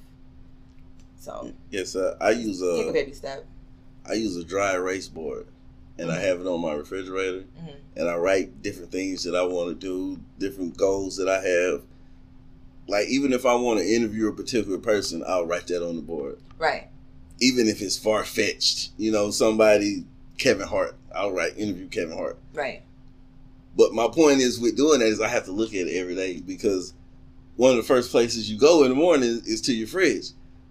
So 1.20 1.52
Yes, 1.70 1.98
uh, 1.98 2.16
I 2.22 2.30
use 2.30 2.62
take 2.62 2.86
a 2.88 2.90
a 2.92 2.94
baby 2.94 3.12
step. 3.12 3.46
I 4.06 4.14
use 4.14 4.38
a 4.38 4.46
dry 4.46 4.74
erase 4.76 5.10
board, 5.10 5.48
and 5.98 6.10
I 6.10 6.20
Mhm. 6.20 6.22
have 6.22 6.40
it 6.40 6.48
on 6.48 6.62
my 6.62 6.76
refrigerator, 6.76 7.44
Mhm. 7.62 7.76
and 7.98 8.08
I 8.08 8.16
write 8.16 8.62
different 8.62 8.90
things 8.90 9.26
that 9.26 9.36
I 9.36 9.44
want 9.44 9.68
to 9.68 9.76
do, 9.76 10.22
different 10.40 10.78
goals 10.78 11.18
that 11.18 11.28
I 11.28 11.42
have. 11.42 11.82
Like 12.88 13.10
even 13.10 13.34
if 13.34 13.46
I 13.46 13.56
want 13.56 13.82
to 13.82 13.86
interview 13.86 14.30
a 14.30 14.34
particular 14.34 14.78
person, 14.78 15.26
I'll 15.28 15.46
write 15.46 15.68
that 15.68 15.86
on 15.86 15.98
the 15.98 16.02
board. 16.02 16.38
Right. 16.58 16.88
Even 17.42 17.68
if 17.68 17.82
it's 17.82 17.98
far 17.98 18.24
fetched, 18.24 18.92
you 18.98 19.12
know, 19.12 19.30
somebody 19.30 20.06
Kevin 20.38 20.68
Hart, 20.68 20.96
I'll 21.16 21.32
write 21.32 21.58
interview 21.58 21.88
Kevin 21.88 22.18
Hart. 22.18 22.38
Right. 22.54 22.84
But 23.76 23.94
my 23.94 24.08
point 24.08 24.42
is 24.42 24.60
with 24.60 24.76
doing 24.76 25.00
that 25.00 25.08
is 25.08 25.22
I 25.22 25.28
have 25.28 25.46
to 25.46 25.52
look 25.52 25.70
at 25.70 25.88
it 25.88 25.96
every 25.96 26.16
day 26.16 26.42
because 26.42 26.94
one 27.56 27.72
of 27.72 27.78
the 27.78 27.84
first 27.84 28.12
places 28.12 28.50
you 28.50 28.58
go 28.58 28.84
in 28.84 28.90
the 28.90 28.96
morning 28.96 29.42
is 29.46 29.62
to 29.62 29.74
your 29.74 29.88
fridge. 29.88 30.30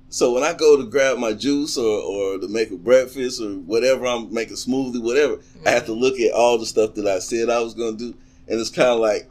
So 0.08 0.32
when 0.32 0.42
I 0.42 0.52
go 0.52 0.76
to 0.76 0.84
grab 0.84 1.18
my 1.18 1.32
juice 1.32 1.76
or, 1.76 1.84
or 1.84 2.38
to 2.38 2.48
make 2.48 2.70
a 2.70 2.76
breakfast 2.76 3.40
or 3.40 3.50
whatever, 3.50 4.06
I'm 4.06 4.32
making 4.32 4.56
smoothie, 4.56 5.02
whatever, 5.02 5.34
I 5.34 5.36
mm-hmm. 5.36 5.68
have 5.68 5.86
to 5.86 5.92
look 5.92 6.18
at 6.20 6.32
all 6.32 6.58
the 6.58 6.66
stuff 6.66 6.94
that 6.94 7.06
I 7.06 7.18
said 7.18 7.50
I 7.50 7.60
was 7.60 7.74
gonna 7.74 7.96
do. 7.96 8.14
And 8.48 8.60
it's 8.60 8.70
kinda 8.70 8.94
like 8.94 9.30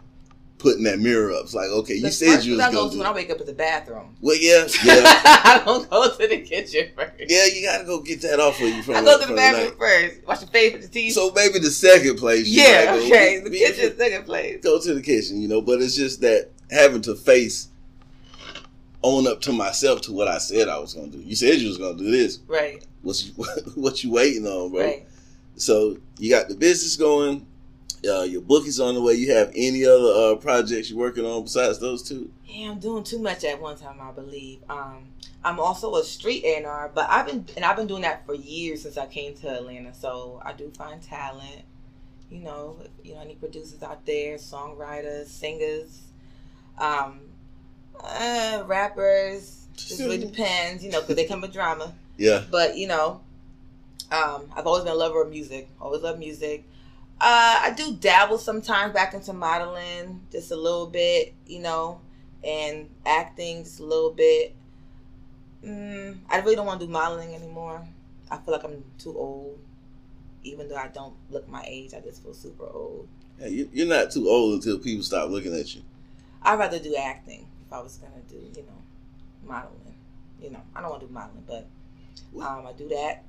putting 0.66 0.84
that 0.86 0.98
mirror 0.98 1.32
up. 1.32 1.44
It's 1.44 1.54
like, 1.54 1.70
okay, 1.70 1.94
you 1.94 2.02
The 2.02 2.12
said 2.12 2.34
first 2.38 2.48
you 2.48 2.54
was 2.54 2.62
I 2.62 2.72
go 2.72 2.88
to 2.88 2.92
do 2.92 2.98
when 2.98 3.06
I 3.06 3.14
wake 3.14 3.30
up 3.30 3.40
is 3.40 3.46
the 3.46 3.54
bathroom. 3.54 4.16
Well 4.20 4.36
yeah, 4.36 4.66
yeah. 4.84 5.04
I 5.06 5.62
don't 5.64 5.88
go 5.88 6.10
to 6.10 6.28
the 6.28 6.42
kitchen 6.42 6.90
first. 6.96 7.14
yeah, 7.20 7.46
you 7.46 7.62
gotta 7.64 7.86
go 7.86 8.02
get 8.02 8.20
that 8.24 8.40
off 8.40 8.60
of 8.60 8.68
you 8.68 8.82
from 8.82 8.96
I 8.96 9.04
go 9.04 9.22
to 9.22 9.28
the 9.28 9.36
bathroom 9.36 9.78
first. 9.78 10.26
Watch 10.26 10.42
your 10.42 10.50
face 10.50 10.74
with 10.74 10.92
the 10.92 11.08
TV. 11.08 11.12
So 11.12 11.32
maybe 11.36 11.60
the 11.60 11.70
second 11.70 12.18
place 12.18 12.48
yeah, 12.48 12.98
go, 12.98 13.06
okay. 13.06 13.42
The 13.42 13.52
kitchen 13.52 13.96
second 13.96 14.26
place. 14.26 14.64
go 14.64 14.82
to 14.82 14.94
the 14.96 15.04
kitchen, 15.04 15.40
you 15.40 15.48
know. 15.48 15.62
But 15.62 15.84
it's 15.84 15.96
just 15.96 16.22
that 16.22 16.50
having 16.72 17.04
to 17.04 17.14
face, 17.14 17.68
own 19.04 19.28
up 19.28 19.42
to 19.42 19.54
myself 19.54 20.02
to 20.02 20.14
what 20.14 20.28
I 20.28 20.40
said 20.40 20.68
I 20.68 20.80
was 20.80 20.96
gonna 20.96 21.10
do. 21.10 21.20
You 21.20 21.36
said 21.36 21.62
you 21.62 21.68
was 21.68 21.78
gonna 21.78 21.96
do 21.96 22.10
this. 22.10 22.40
Right. 22.48 22.84
What's 23.04 23.28
what 23.76 24.04
you 24.04 24.10
waiting 24.10 24.48
on, 24.48 24.72
bro? 24.72 24.84
Right. 24.84 25.08
So 25.58 25.98
you 26.18 26.32
got 26.32 26.50
the 26.50 26.56
business 26.56 26.96
going. 26.96 27.46
Uh, 28.08 28.24
your 28.24 28.42
book 28.42 28.66
is 28.68 28.80
on 28.80 28.96
the 28.96 29.02
way. 29.02 29.14
You 29.14 29.34
have 29.34 29.52
any 29.56 29.86
other 29.86 30.34
uh, 30.34 30.36
projects 30.36 30.90
you're 30.90 31.00
working 31.00 31.26
on 31.26 31.44
besides 31.44 31.80
those 31.80 32.04
two? 32.04 32.32
Yeah, 32.46 32.72
I'm 32.72 32.80
doing 32.80 33.04
too 33.04 33.20
much 33.20 33.44
at 33.44 33.62
one 33.62 33.78
time, 33.78 34.00
I 34.02 34.12
believe. 34.12 34.60
Um, 34.70 35.08
I'm 35.44 35.60
also 35.60 35.96
a 35.96 36.04
street 36.04 36.44
A&R, 36.44 36.92
but 36.94 37.10
I've 37.10 37.28
been 37.28 37.46
and 37.56 37.64
I've 37.66 37.76
been 37.76 37.88
doing 37.88 38.02
that 38.02 38.26
for 38.26 38.34
years 38.34 38.84
since 38.84 38.98
I 38.98 39.06
came 39.06 39.36
to 39.36 39.50
Atlanta. 39.50 39.94
So 39.94 40.42
I 40.44 40.54
do 40.54 40.72
find 40.72 41.02
talent. 41.02 41.64
You 42.32 42.40
know, 42.40 42.78
if, 42.84 43.06
you 43.06 43.14
know, 43.14 43.22
any 43.22 43.36
producers 43.36 43.84
out 43.84 44.06
there, 44.06 44.38
songwriters, 44.38 45.28
singers, 45.28 46.02
um, 46.80 47.20
uh, 48.04 48.64
rappers. 48.66 49.68
Just 49.76 50.00
really 50.00 50.18
depends, 50.18 50.84
you 50.84 50.92
know, 50.92 51.02
because 51.02 51.16
they 51.16 51.26
come 51.26 51.42
with 51.42 51.54
drama. 51.54 51.94
Yeah, 52.18 52.44
But 52.50 52.78
you 52.78 52.88
know, 52.88 53.22
um, 54.12 54.50
I've 54.56 54.66
always 54.66 54.84
been 54.84 54.94
a 54.94 54.96
lover 54.96 55.22
of 55.22 55.30
music. 55.30 55.70
Always 55.82 56.02
loved 56.02 56.20
music. 56.20 56.64
Uh, 57.20 57.60
I 57.62 57.74
do 57.76 57.96
dabble 57.96 58.38
sometimes 58.38 58.94
back 58.94 59.14
into 59.14 59.32
modeling, 59.34 60.22
just 60.32 60.52
a 60.52 60.56
little 60.56 60.88
bit, 60.88 61.34
you 61.48 61.60
know, 61.60 62.02
and 62.44 62.90
acting 63.06 63.64
just 63.64 63.80
a 63.80 63.86
little 63.86 64.12
bit. 64.12 64.54
Mm, 65.64 66.18
I 66.30 66.40
really 66.40 66.56
don't 66.56 66.66
want 66.66 66.82
to 66.82 66.86
do 66.86 66.92
modeling 66.92 67.34
anymore. 67.34 67.88
I 68.30 68.38
feel 68.38 68.54
like 68.54 68.64
I'm 68.64 68.84
too 68.98 69.18
old. 69.18 69.60
Even 70.44 70.68
though 70.68 70.76
I 70.76 70.90
don't 70.90 71.16
look 71.32 71.48
my 71.50 71.64
age, 71.66 71.94
I 71.94 72.02
just 72.02 72.22
feel 72.22 72.34
super 72.34 72.68
old. 72.68 73.08
Yeah, 73.40 73.48
you, 73.48 73.70
you're 73.74 73.88
not 73.88 74.12
too 74.12 74.30
old 74.30 74.56
until 74.56 74.78
people 74.78 75.04
stop 75.04 75.30
looking 75.30 75.56
at 75.56 75.74
you. 75.74 75.82
I'd 76.44 76.60
rather 76.60 76.80
do 76.80 76.96
acting 76.96 77.48
if 77.66 77.74
I 77.74 77.82
was 77.82 77.98
gonna 77.98 78.22
do, 78.30 78.36
you 78.36 78.66
know, 78.68 78.82
modeling. 79.44 79.96
You 80.40 80.52
know, 80.52 80.62
I 80.76 80.82
don't 80.82 80.92
want 80.92 81.02
to 81.02 81.08
do 81.08 81.14
modeling, 81.14 81.44
but 81.48 81.68
um, 82.40 82.68
I 82.68 82.74
do 82.78 82.90
that. 82.90 83.24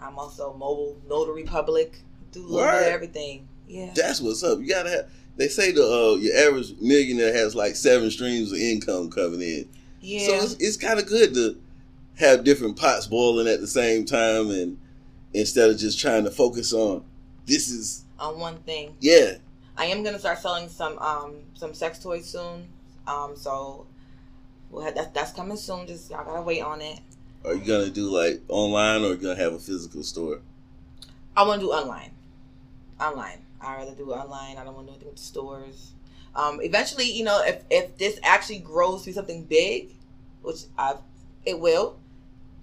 I'm 0.00 0.18
also 0.18 0.52
mobile 0.52 0.96
notary 1.08 1.42
public. 1.42 2.02
Do 2.32 2.40
a 2.40 2.46
little 2.46 2.70
bit 2.70 2.82
of 2.82 2.88
everything. 2.88 3.48
Yeah. 3.68 3.92
That's 3.94 4.20
what's 4.20 4.42
up. 4.42 4.60
You 4.60 4.68
gotta 4.68 4.90
have. 4.90 5.10
They 5.36 5.48
say 5.48 5.72
the 5.72 5.82
uh, 5.82 6.16
your 6.16 6.36
average 6.36 6.74
millionaire 6.80 7.32
has 7.32 7.54
like 7.54 7.76
seven 7.76 8.10
streams 8.10 8.52
of 8.52 8.58
income 8.58 9.10
coming 9.10 9.40
in. 9.40 9.68
Yeah. 10.00 10.26
So 10.26 10.34
it's, 10.34 10.52
it's 10.54 10.76
kind 10.76 10.98
of 10.98 11.06
good 11.06 11.34
to 11.34 11.60
have 12.16 12.44
different 12.44 12.76
pots 12.76 13.06
boiling 13.06 13.48
at 13.48 13.60
the 13.60 13.66
same 13.66 14.04
time, 14.04 14.50
and 14.50 14.78
instead 15.32 15.70
of 15.70 15.78
just 15.78 15.98
trying 16.00 16.24
to 16.24 16.30
focus 16.30 16.72
on 16.72 17.04
this 17.46 17.70
is 17.70 18.04
on 18.18 18.38
one 18.38 18.58
thing. 18.58 18.96
yeah. 19.00 19.34
I 19.76 19.86
am 19.86 20.02
gonna 20.02 20.18
start 20.18 20.38
selling 20.38 20.68
some 20.68 20.98
um 20.98 21.36
some 21.54 21.72
sex 21.72 21.98
toys 22.00 22.26
soon. 22.26 22.68
Um 23.06 23.34
so 23.34 23.86
we'll 24.70 24.84
have, 24.84 24.94
that's 24.94 25.10
that's 25.12 25.32
coming 25.32 25.56
soon. 25.56 25.86
Just 25.86 26.10
y'all 26.10 26.24
gotta 26.24 26.42
wait 26.42 26.60
on 26.62 26.82
it. 26.82 27.00
Are 27.46 27.54
you 27.54 27.64
gonna 27.64 27.88
do 27.88 28.10
like 28.10 28.42
online, 28.48 29.02
or 29.02 29.06
are 29.06 29.10
you 29.12 29.16
gonna 29.16 29.36
have 29.36 29.54
a 29.54 29.58
physical 29.58 30.02
store? 30.02 30.42
I 31.34 31.44
wanna 31.46 31.62
do 31.62 31.70
online. 31.70 32.10
Online. 33.00 33.38
I 33.60 33.76
rather 33.76 33.94
do 33.94 34.12
it 34.12 34.16
online. 34.16 34.56
I 34.58 34.64
don't 34.64 34.74
want 34.74 34.86
to 34.86 34.92
do 34.92 34.94
anything 34.96 35.08
with 35.08 35.16
the 35.16 35.22
stores. 35.22 35.92
Um, 36.34 36.60
eventually, 36.62 37.10
you 37.10 37.24
know, 37.24 37.42
if 37.44 37.62
if 37.70 37.96
this 37.98 38.18
actually 38.22 38.58
grows 38.58 39.02
to 39.04 39.12
something 39.12 39.44
big, 39.44 39.88
which 40.42 40.64
I 40.78 40.96
it 41.44 41.58
will, 41.58 41.98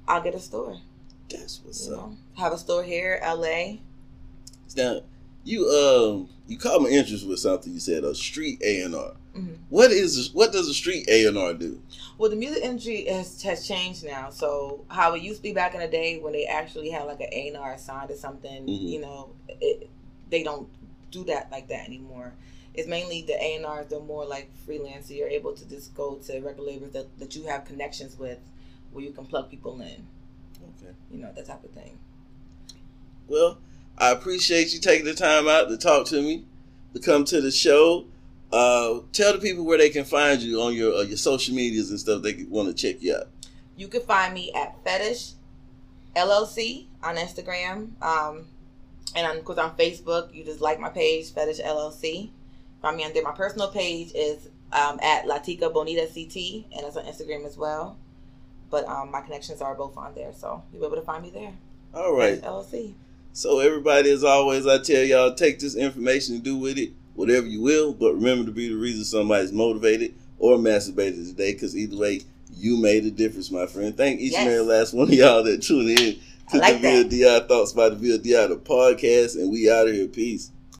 I'll 0.08 0.22
get 0.22 0.36
a 0.36 0.40
store. 0.40 0.78
That's 1.30 1.62
what's 1.64 1.88
You 1.88 1.96
up. 1.96 2.00
know, 2.10 2.18
have 2.36 2.54
a 2.54 2.58
store 2.58 2.84
here, 2.84 3.20
LA. 3.24 3.80
Now, 4.76 5.02
you 5.44 5.68
um, 5.70 6.30
you 6.48 6.58
caught 6.58 6.82
my 6.82 6.90
interest 6.90 7.28
with 7.28 7.40
something 7.40 7.74
you 7.74 7.80
said 7.80 8.04
a 8.04 8.16
street 8.16 8.62
A 8.64 8.82
and 8.82 8.96
R. 8.96 9.14
Mhm. 9.36 9.58
What 9.70 9.92
is 9.92 10.32
what 10.34 10.52
does 10.52 10.68
a 10.70 10.74
street 10.74 11.08
A 11.10 11.26
and 11.26 11.38
R 11.38 11.54
do? 11.54 11.82
Well, 12.18 12.30
the 12.30 12.36
music 12.36 12.64
industry 12.64 13.06
has, 13.06 13.42
has 13.44 13.68
changed 13.68 14.04
now. 14.06 14.30
So 14.30 14.86
how 14.88 15.14
it 15.14 15.22
used 15.22 15.38
to 15.40 15.44
be 15.44 15.54
back 15.54 15.74
in 15.76 15.82
the 15.82 15.88
day 15.88 16.18
when 16.20 16.34
they 16.34 16.46
actually 16.46 16.90
had 16.90 17.04
like 17.04 17.20
an 17.20 17.28
A 17.32 17.50
and 17.50 17.58
R 17.58 17.74
assigned 17.74 18.10
to 18.10 18.16
something, 18.18 18.66
Mhm. 18.66 18.90
you 18.90 19.02
know, 19.02 19.30
it, 19.50 19.90
they 20.30 20.44
don't 20.44 20.68
do 21.12 21.24
that 21.26 21.52
like 21.52 21.68
that 21.70 21.86
anymore. 21.86 22.34
It's 22.74 22.88
mainly 22.88 23.24
the 23.24 23.34
A 23.34 23.56
and 23.56 23.66
R's. 23.66 23.88
They're 23.88 24.00
more 24.00 24.26
like 24.26 24.56
freelance. 24.66 25.08
So 25.08 25.14
you're 25.14 25.28
able 25.28 25.54
to 25.54 25.68
just 25.68 25.96
go 25.96 26.16
to 26.16 26.40
record 26.40 26.60
labels 26.60 26.92
that, 26.92 27.18
that 27.20 27.36
you 27.36 27.44
have 27.44 27.66
connections 27.66 28.18
with, 28.20 28.38
where 28.92 29.04
you 29.04 29.12
can 29.12 29.26
plug 29.26 29.50
people 29.50 29.82
in. 29.82 30.06
Okay. 30.82 30.94
You 31.12 31.20
know 31.20 31.32
that 31.36 31.46
type 31.46 31.64
of 31.64 31.72
thing. 31.72 31.98
Well, 33.28 33.58
I 33.98 34.12
appreciate 34.12 34.74
you 34.74 34.80
taking 34.80 35.06
the 35.06 35.14
time 35.14 35.48
out 35.48 35.70
to 35.70 35.78
talk 35.78 36.06
to 36.08 36.22
me, 36.22 36.46
to 36.94 37.00
come 37.00 37.26
to 37.26 37.42
the 37.42 37.52
show. 37.52 38.06
Uh, 38.52 39.00
tell 39.12 39.34
the 39.34 39.40
people 39.40 39.66
where 39.66 39.78
they 39.78 39.90
can 39.90 40.06
find 40.06 40.42
you 40.42 40.62
on 40.62 40.74
your 40.74 40.94
uh, 40.94 41.02
your 41.02 41.18
social 41.18 41.56
medias 41.56 41.90
and 41.90 42.00
stuff. 42.00 42.22
They 42.22 42.46
want 42.48 42.70
to 42.70 42.74
check 42.74 43.02
you 43.02 43.16
out. 43.16 43.28
You 43.76 43.88
can 43.88 44.02
find 44.02 44.34
me 44.34 44.52
at 44.54 44.84
Fetish 44.84 45.34
LLC 46.16 46.86
on 47.04 47.16
Instagram. 47.16 48.02
Um, 48.02 48.46
and 49.16 49.28
on, 49.28 49.38
of 49.38 49.46
course 49.46 49.58
on 49.58 49.76
Facebook, 49.78 50.34
you 50.34 50.44
just 50.44 50.62
like 50.62 50.80
my 50.80 50.90
page, 50.90 51.32
Fetish 51.32 51.60
LLC. 51.60 52.30
Find 52.82 52.98
me 52.98 53.06
on 53.06 53.14
there. 53.14 53.24
My 53.24 53.32
personal 53.32 53.70
page 53.70 54.12
is 54.14 54.50
um, 54.72 55.00
at 55.02 55.26
Latika 55.26 55.74
Bonita 55.74 56.06
CT, 56.06 56.66
and 56.76 56.86
it's 56.86 56.98
on 56.98 57.06
Instagram 57.06 57.46
as 57.46 57.58
well. 57.58 57.98
But 58.70 58.88
um, 58.88 59.12
my 59.12 59.22
connections 59.22 59.62
are 59.62 59.76
both 59.76 59.98
on 59.98 60.14
there, 60.14 60.34
so 60.34 60.64
you'll 60.72 60.82
be 60.82 60.88
able 60.88 60.98
to 60.98 61.02
find 61.02 61.24
me 61.24 61.30
there. 61.30 61.54
All 61.94 62.16
right. 62.16 62.36
Fetish 62.36 62.46
LLC. 62.46 62.94
So 63.34 63.60
everybody, 63.60 64.10
as 64.10 64.24
always, 64.24 64.66
I 64.66 64.82
tell 64.82 65.04
y'all, 65.04 65.34
take 65.34 65.60
this 65.60 65.76
information 65.76 66.36
and 66.36 66.44
do 66.44 66.58
with 66.58 66.78
it 66.78 66.92
whatever 67.14 67.46
you 67.46 67.62
will. 67.62 67.94
But 67.94 68.14
remember 68.14 68.46
to 68.46 68.52
be 68.52 68.70
the 68.70 68.76
reason 68.76 69.04
somebody's 69.04 69.52
motivated 69.52 70.14
or 70.40 70.58
masturbated 70.58 71.28
today, 71.28 71.54
because 71.54 71.76
either 71.76 71.98
way, 71.98 72.22
you 72.56 72.78
made 72.78 73.06
a 73.06 73.12
difference, 73.12 73.52
my 73.52 73.66
friend. 73.66 73.96
Thank 73.96 74.22
each 74.22 74.34
and 74.34 74.50
every 74.50 74.62
last 74.62 74.94
one 74.94 75.10
of 75.10 75.14
y'all 75.14 75.44
that 75.44 75.62
tuned 75.62 75.90
in 75.90 76.20
I 76.50 76.52
to 76.52 76.58
like 76.60 76.82
the 76.82 76.82
that. 76.82 77.10
VLDI 77.10 77.48
Thoughts 77.48 77.74
by 77.74 77.90
the 77.90 77.96
VLDI, 77.96 78.50
the 78.50 78.58
podcast, 78.58 79.36
and 79.36 79.52
we 79.52 79.70
out 79.70 79.88
of 79.88 79.94
here. 79.94 80.08
Peace. 80.08 80.52